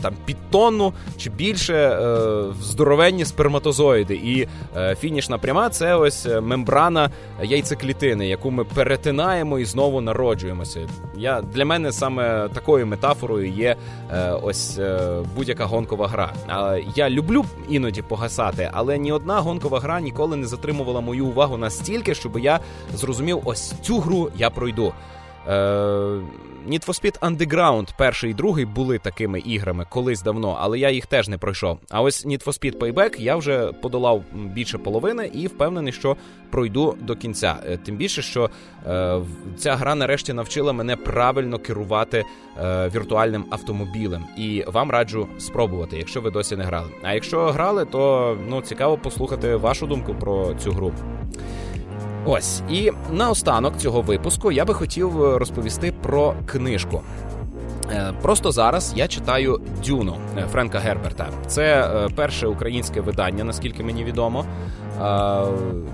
там 0.00 0.14
під 0.24 0.36
тонну 0.50 0.92
чи 1.16 1.30
більше 1.30 1.74
е, 1.74 2.44
здоровенні 2.62 3.24
сперматозоїди. 3.24 4.14
І 4.14 4.48
е, 4.76 4.94
фінішна 4.94 5.38
пряма 5.38 5.68
це 5.68 5.94
ось 5.94 6.26
е, 6.26 6.40
мембрана 6.40 7.10
яйцеклітини, 7.42 8.28
яку 8.28 8.50
ми 8.50 8.64
перетинаємо 8.64 9.58
і 9.58 9.64
знову 9.64 10.00
народжуємося. 10.00 10.88
Я 11.16 11.42
Для 11.42 11.64
мене 11.64 11.92
саме 11.92 12.48
такою 12.48 12.86
метафорою 12.86 13.48
є 13.48 13.76
е, 14.12 14.30
ось 14.42 14.78
е, 14.78 15.22
будь-яка 15.36 15.64
гонкова 15.64 16.08
гра. 16.08 16.32
Я 16.96 17.10
люблю 17.10 17.44
іноді 17.68 18.02
погасати, 18.02 18.70
але 18.72 18.98
ні 18.98 19.12
одна 19.12 19.40
гонкова 19.40 19.80
гра 19.80 20.00
ніколи 20.00 20.36
не 20.36 20.46
затримувала 20.46 21.00
мою 21.00 21.26
увагу 21.26 21.56
настільки, 21.56 22.14
щоб 22.14 22.38
я 22.38 22.60
зрозумів, 22.94 23.40
ось 23.44 23.74
цю 23.82 23.98
гру 23.98 24.30
я 24.36 24.50
пройду. 24.50 24.92
Е, 25.48 26.20
Need 26.68 26.86
for 26.86 27.02
Speed 27.02 27.18
Underground 27.18 27.88
перший 27.98 28.30
і 28.30 28.34
другий 28.34 28.64
були 28.64 28.98
такими 28.98 29.40
іграми 29.40 29.86
колись 29.88 30.22
давно, 30.22 30.56
але 30.60 30.78
я 30.78 30.90
їх 30.90 31.06
теж 31.06 31.28
не 31.28 31.38
пройшов. 31.38 31.78
А 31.90 32.02
ось 32.02 32.26
Need 32.26 32.44
for 32.44 32.60
Speed 32.60 32.78
Payback 32.78 33.20
я 33.20 33.36
вже 33.36 33.72
подолав 33.72 34.24
більше 34.32 34.78
половини 34.78 35.30
і 35.34 35.46
впевнений, 35.46 35.92
що 35.92 36.16
пройду 36.50 36.96
до 37.00 37.16
кінця. 37.16 37.56
Е, 37.66 37.76
тим 37.76 37.96
більше, 37.96 38.22
що 38.22 38.50
е, 38.86 39.20
ця 39.56 39.76
гра 39.76 39.94
нарешті 39.94 40.32
навчила 40.32 40.72
мене 40.72 40.96
правильно 40.96 41.58
керувати 41.58 42.24
е, 42.62 42.88
віртуальним 42.94 43.44
автомобілем. 43.50 44.24
І 44.36 44.64
вам 44.66 44.90
раджу 44.90 45.28
спробувати, 45.38 45.98
якщо 45.98 46.20
ви 46.20 46.30
досі 46.30 46.56
не 46.56 46.64
грали. 46.64 46.90
А 47.02 47.14
якщо 47.14 47.46
грали, 47.46 47.84
то 47.84 48.36
ну 48.48 48.60
цікаво 48.60 48.98
послухати 48.98 49.56
вашу 49.56 49.86
думку 49.86 50.14
про 50.14 50.54
цю 50.54 50.72
гру. 50.72 50.92
Ось 52.24 52.62
і 52.70 52.90
наостанок 53.10 53.76
цього 53.76 54.02
випуску 54.02 54.52
я 54.52 54.64
би 54.64 54.74
хотів 54.74 55.24
е, 55.24 55.38
розповісти 55.38 55.92
про 56.02 56.34
книжку. 56.46 57.02
Е, 57.92 58.12
просто 58.22 58.52
зараз 58.52 58.92
я 58.96 59.08
читаю 59.08 59.60
Дюну 59.86 60.16
е, 60.38 60.46
Френка 60.52 60.78
Герберта. 60.78 61.28
Це 61.46 61.90
перше 62.16 62.46
українське 62.46 63.00
видання, 63.00 63.44
наскільки 63.44 63.82
мені 63.84 64.04
відомо 64.04 64.44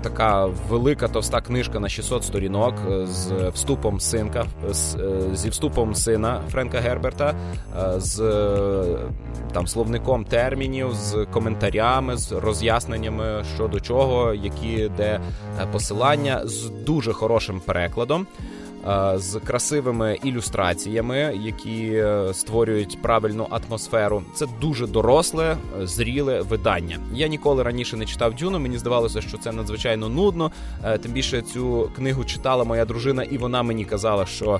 така 0.01 0.45
велика 0.69 1.07
товста 1.07 1.41
книжка 1.41 1.79
на 1.79 1.89
600 1.89 2.23
сторінок 2.23 2.73
з 3.03 3.49
вступом 3.49 3.99
синка, 3.99 4.45
зі 5.33 5.49
вступом 5.49 5.95
сина 5.95 6.41
Френка 6.49 6.79
Герберта, 6.79 7.35
з 7.97 8.23
там 9.53 9.67
словником 9.67 10.25
термінів, 10.25 10.93
з 10.93 11.25
коментарями, 11.33 12.17
з 12.17 12.31
роз'ясненнями 12.31 13.43
щодо 13.55 13.79
чого, 13.79 14.33
які 14.33 14.91
де 14.97 15.19
посилання, 15.71 16.41
з 16.45 16.69
дуже 16.69 17.13
хорошим 17.13 17.59
перекладом. 17.59 18.27
Е, 18.87 19.19
з 19.19 19.39
красивими 19.39 20.17
ілюстраціями, 20.23 21.39
які 21.41 21.91
е, 21.93 22.33
створюють 22.33 23.01
правильну 23.01 23.47
атмосферу. 23.49 24.23
Це 24.33 24.45
дуже 24.61 24.87
доросле, 24.87 25.57
е, 25.81 25.87
зріле 25.87 26.41
видання. 26.41 26.99
Я 27.13 27.27
ніколи 27.27 27.63
раніше 27.63 27.97
не 27.97 28.05
читав 28.05 28.35
Дюну. 28.35 28.59
Мені 28.59 28.77
здавалося, 28.77 29.21
що 29.21 29.37
це 29.37 29.51
надзвичайно 29.51 30.09
нудно. 30.09 30.51
Тим 31.01 31.11
більше 31.11 31.41
цю 31.41 31.89
книгу 31.95 32.25
читала 32.25 32.63
моя 32.63 32.85
дружина, 32.85 33.23
і 33.23 33.37
вона 33.37 33.63
мені 33.63 33.85
казала, 33.85 34.25
що 34.25 34.59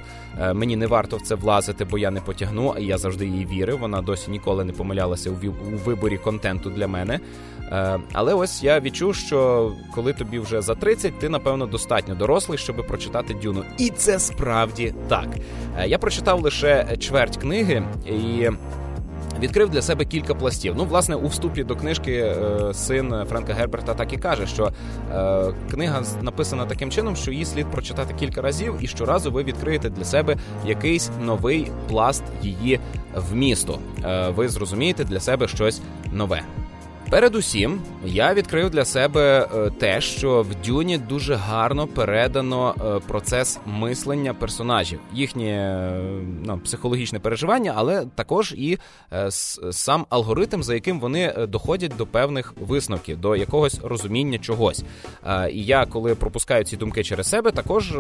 мені 0.53 0.75
не 0.75 0.87
варто 0.87 1.17
в 1.17 1.21
це 1.21 1.35
влазити, 1.35 1.85
бо 1.85 1.97
я 1.97 2.11
не 2.11 2.21
потягну. 2.21 2.73
А 2.75 2.79
я 2.79 2.97
завжди 2.97 3.25
їй 3.25 3.45
вірив. 3.45 3.79
Вона 3.79 4.01
досі 4.01 4.31
ніколи 4.31 4.63
не 4.63 4.73
помилялася 4.73 5.31
у 5.31 5.35
виборі 5.85 6.17
контенту 6.17 6.69
для 6.69 6.87
мене. 6.87 7.19
Але 8.13 8.33
ось 8.33 8.63
я 8.63 8.79
відчув, 8.79 9.15
що 9.15 9.71
коли 9.95 10.13
тобі 10.13 10.39
вже 10.39 10.61
за 10.61 10.75
30, 10.75 11.19
ти 11.19 11.29
напевно 11.29 11.65
достатньо 11.65 12.15
дорослий, 12.15 12.57
щоб 12.57 12.87
прочитати 12.87 13.33
Дюну. 13.33 13.63
І 13.77 13.89
це 13.89 14.16
справді 14.19 14.93
так. 15.07 15.27
Е, 15.77 15.87
я 15.87 15.97
прочитав 15.97 16.41
лише 16.41 16.97
чверть 16.97 17.37
книги, 17.37 17.83
і 18.05 18.49
Відкрив 19.39 19.69
для 19.69 19.81
себе 19.81 20.05
кілька 20.05 20.35
пластів. 20.35 20.73
Ну, 20.77 20.85
власне, 20.85 21.15
у 21.15 21.27
вступі 21.27 21.63
до 21.63 21.75
книжки 21.75 22.13
е, 22.13 22.73
син 22.73 23.15
Френка 23.29 23.53
Герберта 23.53 23.93
так 23.93 24.13
і 24.13 24.17
каже, 24.17 24.47
що 24.47 24.71
е, 25.13 25.53
книга 25.71 26.03
написана 26.21 26.65
таким 26.65 26.91
чином, 26.91 27.15
що 27.15 27.31
її 27.31 27.45
слід 27.45 27.67
прочитати 27.71 28.13
кілька 28.19 28.41
разів, 28.41 28.75
і 28.81 28.87
щоразу 28.87 29.31
ви 29.31 29.43
відкриєте 29.43 29.89
для 29.89 30.03
себе 30.03 30.37
якийсь 30.65 31.09
новий 31.21 31.71
пласт 31.89 32.23
її 32.41 32.79
вмісту. 33.15 33.79
Ви 34.35 34.49
зрозумієте 34.49 35.03
для 35.03 35.19
себе 35.19 35.47
щось 35.47 35.81
нове. 36.11 36.41
Передусім, 37.09 37.81
я 38.05 38.33
відкрив 38.33 38.69
для 38.69 38.85
себе 38.85 39.49
е, 39.55 39.69
те, 39.69 40.01
що 40.01 40.41
в 40.41 40.65
Дюні 40.65 40.97
дуже 40.97 41.35
гарно 41.35 41.87
передано 41.87 42.75
е, 42.79 43.07
процес 43.07 43.59
мислення 43.65 44.33
персонажів, 44.33 44.99
їхнє 45.13 45.43
е, 45.43 46.01
ну, 46.45 46.57
психологічне 46.57 47.19
переживання, 47.19 47.73
але 47.75 48.05
також 48.15 48.51
і 48.57 48.77
сам 49.71 50.05
алгоритм, 50.09 50.63
за 50.63 50.73
яким 50.73 50.99
вони 50.99 51.33
доходять 51.47 51.93
до 51.97 52.05
певних 52.05 52.53
висновків, 52.59 53.21
до 53.21 53.35
якогось 53.35 53.79
розуміння 53.83 54.39
чогось. 54.39 54.83
І 55.51 55.63
я, 55.63 55.85
коли 55.85 56.15
пропускаю 56.15 56.63
ці 56.63 56.77
думки 56.77 57.03
через 57.03 57.29
себе, 57.29 57.51
також 57.51 57.93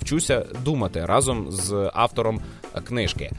вчуся 0.00 0.46
думати 0.64 1.06
разом 1.06 1.50
з 1.50 1.90
автором 1.94 2.40
книжки. 2.88 3.30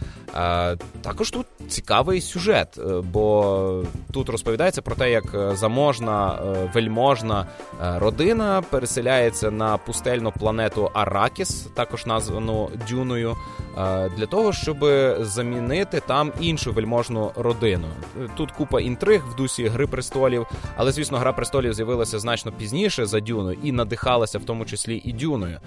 Також 1.02 1.32
тут 1.32 1.46
цікавий 1.68 2.22
сюжет, 2.22 2.80
бо 3.04 3.84
тут 4.12 4.30
розповідається 4.30 4.82
про 4.82 4.91
те, 4.96 5.12
як 5.12 5.24
е, 5.34 5.56
заможна, 5.56 6.34
е, 6.34 6.70
вельможна 6.74 7.46
е, 7.82 8.00
родина 8.00 8.62
переселяється 8.70 9.52
на 9.52 9.78
пустельну 9.78 10.32
планету 10.32 10.90
Аракіс, 10.94 11.68
також 11.74 12.06
названу 12.06 12.70
Дюною, 12.90 13.36
для 14.18 14.26
того, 14.26 14.54
щоб 14.54 14.78
замінити 15.20 16.02
там 16.08 16.32
іншу 16.40 16.74
вельможну 16.74 17.32
родину. 17.36 17.88
Тут 18.36 18.52
купа 18.52 18.82
інтриг 18.82 19.22
в 19.32 19.36
дусі 19.36 19.68
Гри 19.68 19.88
престолів, 19.88 20.48
але 20.78 20.92
звісно, 20.92 21.18
гра 21.18 21.34
престолів 21.34 21.74
з'явилася 21.74 22.20
значно 22.20 22.52
пізніше 22.52 23.06
за 23.06 23.20
Дюною 23.20 23.58
і 23.64 23.72
надихалася 23.72 24.40
в 24.40 24.44
тому 24.44 24.66
числі 24.66 25.02
і 25.06 25.14
Дюною. 25.14 25.60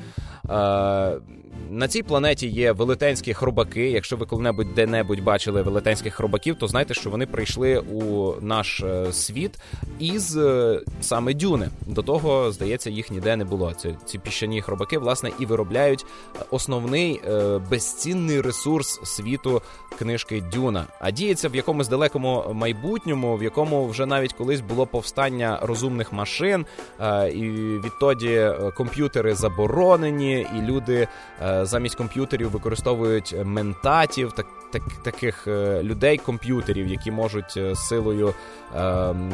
На 1.75 1.89
цій 1.89 2.03
планеті 2.03 2.49
є 2.49 2.73
велетенські 2.73 3.35
хробаки. 3.35 3.91
Якщо 3.91 4.17
ви 4.17 4.27
коли-небудь 4.27 4.75
де-небудь 4.75 5.21
бачили 5.21 5.63
велетенських 5.63 6.15
хробаків, 6.15 6.57
то 6.59 6.69
знайте, 6.69 6.95
що 6.95 7.11
вони 7.11 7.27
прийшли 7.27 7.79
у 7.79 8.33
наш 8.41 8.81
е, 8.81 9.13
світ 9.13 9.59
із 9.99 10.37
е, 10.37 10.81
саме 11.01 11.35
дюни. 11.35 11.69
До 11.87 12.03
того, 12.03 12.53
здається, 12.53 12.91
їх 12.91 13.11
ніде 13.11 13.37
не 13.37 13.45
було. 13.45 13.73
Ці, 13.73 13.97
ці 14.05 14.19
піщані 14.19 14.63
хробаки, 14.63 14.99
власне, 14.99 15.31
і 15.39 15.47
виробляють 15.47 16.07
основний 16.51 17.21
е, 17.29 17.59
безцінний 17.71 18.41
ресурс 18.41 19.01
світу 19.05 19.63
книжки 19.99 20.43
Дюна. 20.53 20.87
А 21.01 21.11
діється 21.11 21.49
в 21.49 21.57
якомусь 21.57 21.89
далекому 21.89 22.45
майбутньому, 22.53 23.37
в 23.37 23.43
якому 23.43 23.87
вже 23.87 24.07
навіть 24.07 24.33
колись 24.33 24.61
було 24.61 24.87
повстання 24.87 25.59
розумних 25.63 26.13
машин, 26.13 26.67
і 27.35 27.41
відтоді 27.85 28.51
комп'ютери 28.77 29.35
заборонені, 29.35 30.47
і 30.57 30.63
люди 30.63 31.09
замість 31.63 31.95
комп'ютерів 31.95 32.51
використовують 32.51 33.35
ментатів, 33.45 34.33
так, 34.33 34.47
так 34.75 34.83
таких 35.03 35.47
е, 35.47 35.83
людей-комп'ютерів, 35.83 36.89
які 36.89 37.11
можуть 37.11 37.55
е, 37.57 37.75
силою 37.75 38.35
ем, 38.77 39.33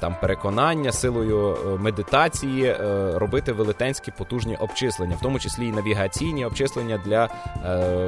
там 0.00 0.16
переконання, 0.20 0.92
силою 0.92 1.56
е, 1.56 1.78
медитації 1.78 2.76
робити 3.14 3.52
велетенські 3.52 4.12
потужні 4.18 4.56
обчислення, 4.56 5.16
в 5.16 5.20
тому 5.20 5.38
числі 5.38 5.66
і 5.66 5.72
навігаційні 5.72 6.44
обчислення 6.44 7.00
для 7.04 7.28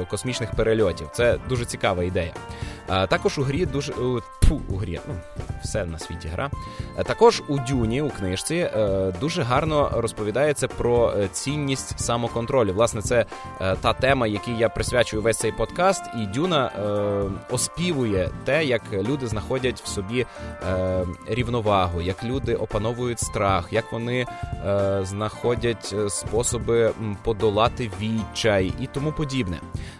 космічних 0.09 0.51
перельотів. 0.51 1.09
Це 1.13 1.37
дуже 1.49 1.65
цікава 1.65 2.03
ідея. 2.03 2.33
Також 2.87 3.39
у 3.39 3.43
грі 3.43 3.65
дуже 3.65 3.93
фу, 4.41 4.61
у 4.69 4.75
грі, 4.75 4.99
ну 5.07 5.13
все 5.63 5.85
на 5.85 5.99
світі 5.99 6.27
гра. 6.27 6.49
Також 7.03 7.43
у 7.47 7.59
Дюні 7.59 8.01
у 8.01 8.09
книжці 8.09 8.69
дуже 9.19 9.43
гарно 9.43 9.91
розповідається 9.93 10.67
про 10.67 11.13
цінність 11.31 11.99
самоконтролю. 11.99 12.73
Власне, 12.73 13.01
це 13.01 13.25
та 13.81 13.93
тема, 13.93 14.27
якій 14.27 14.53
я 14.53 14.69
присвячую 14.69 15.21
весь 15.21 15.37
цей 15.37 15.51
подкаст, 15.51 16.03
і 16.17 16.25
Дюна 16.25 16.65
е, 16.65 17.53
оспівує 17.53 18.29
те, 18.45 18.65
як 18.65 18.81
люди 18.93 19.27
знаходять 19.27 19.81
в 19.81 19.87
собі 19.87 20.25
е, 20.69 21.05
рівновагу, 21.27 22.01
як 22.01 22.23
люди 22.23 22.55
опановують 22.55 23.19
страх, 23.19 23.67
як 23.71 23.91
вони 23.91 24.25
е, 24.65 24.99
знаходять 25.03 25.93
е, 25.97 26.09
способи 26.09 26.91
подолати 27.23 27.91
відчай 28.01 28.73
і 28.81 28.87
тому 28.87 29.11
подібне. 29.11 29.57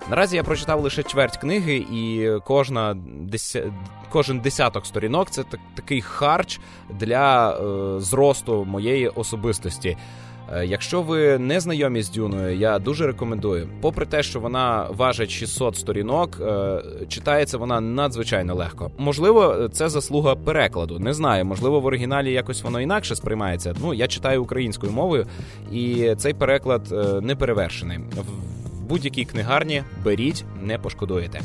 Наразі 0.10 0.36
я 0.36 0.43
прочитав 0.43 0.82
лише 0.82 1.03
чверть 1.03 1.38
книги, 1.38 1.75
і 1.75 2.32
кожна 2.45 2.95
деся... 3.06 3.73
кожен 4.10 4.39
десяток 4.39 4.86
сторінок 4.86 5.29
це 5.29 5.43
так, 5.43 5.60
такий 5.75 6.01
харч 6.01 6.60
для 6.89 7.51
е, 7.51 7.99
зросту 7.99 8.65
моєї 8.65 9.08
особистості. 9.08 9.97
Е, 10.55 10.65
якщо 10.65 11.01
ви 11.01 11.37
не 11.37 11.59
знайомі 11.59 12.01
з 12.01 12.09
Дюною, 12.11 12.57
я 12.57 12.79
дуже 12.79 13.07
рекомендую. 13.07 13.67
Попри 13.81 14.05
те, 14.05 14.23
що 14.23 14.39
вона 14.39 14.87
важить 14.89 15.31
600 15.31 15.75
сторінок, 15.75 16.41
е, 16.41 16.81
читається 17.07 17.57
вона 17.57 17.81
надзвичайно 17.81 18.55
легко. 18.55 18.91
Можливо, 18.97 19.69
це 19.71 19.89
заслуга 19.89 20.35
перекладу. 20.35 20.99
Не 20.99 21.13
знаю, 21.13 21.45
можливо, 21.45 21.79
в 21.79 21.85
оригіналі 21.85 22.31
якось 22.31 22.63
воно 22.63 22.81
інакше 22.81 23.15
сприймається. 23.15 23.75
Ну, 23.81 23.93
я 23.93 24.07
читаю 24.07 24.43
українською 24.43 24.91
мовою, 24.91 25.27
і 25.71 26.15
цей 26.17 26.33
переклад 26.33 26.81
е, 26.91 27.21
не 27.21 27.35
перевершений. 27.35 27.97
В 27.97 28.83
будь-якій 28.89 29.25
книгарні 29.25 29.83
беріть, 30.03 30.45
не 30.61 30.77
пошкодуєте. 30.77 31.41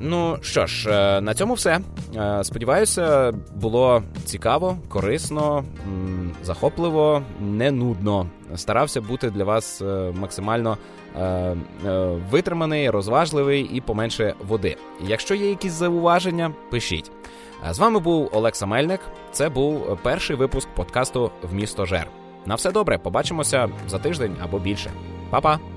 Ну 0.00 0.38
що 0.40 0.66
ж, 0.66 0.90
е, 0.90 1.20
на 1.20 1.34
цьому 1.34 1.54
все. 1.54 1.80
Е, 2.16 2.44
сподіваюся, 2.44 3.32
було 3.54 4.02
цікаво, 4.24 4.76
корисно, 4.88 5.64
захопливо, 6.42 7.22
не 7.40 7.70
нудно. 7.70 8.26
Старався 8.54 9.00
бути 9.00 9.30
для 9.30 9.44
вас 9.44 9.82
е, 9.82 10.12
максимально 10.14 10.78
витриманий, 12.30 12.90
розважливий 12.90 13.70
і 13.72 13.80
поменше 13.80 14.34
води. 14.48 14.76
Якщо 15.06 15.34
є 15.34 15.48
якісь 15.48 15.72
зауваження, 15.72 16.54
пишіть. 16.70 17.10
З 17.70 17.78
вами 17.78 17.98
був 17.98 18.30
Олекса 18.32 18.66
Мельник. 18.66 19.00
Це 19.32 19.48
був 19.48 19.98
перший 20.02 20.36
випуск 20.36 20.68
подкасту 20.68 21.30
в 21.42 21.54
місто 21.54 21.86
Жер. 21.86 22.06
На 22.46 22.54
все 22.54 22.72
добре, 22.72 22.98
побачимося 22.98 23.68
за 23.88 23.98
тиждень 23.98 24.36
або 24.42 24.58
більше. 24.58 24.90
Па-па! 25.30 25.73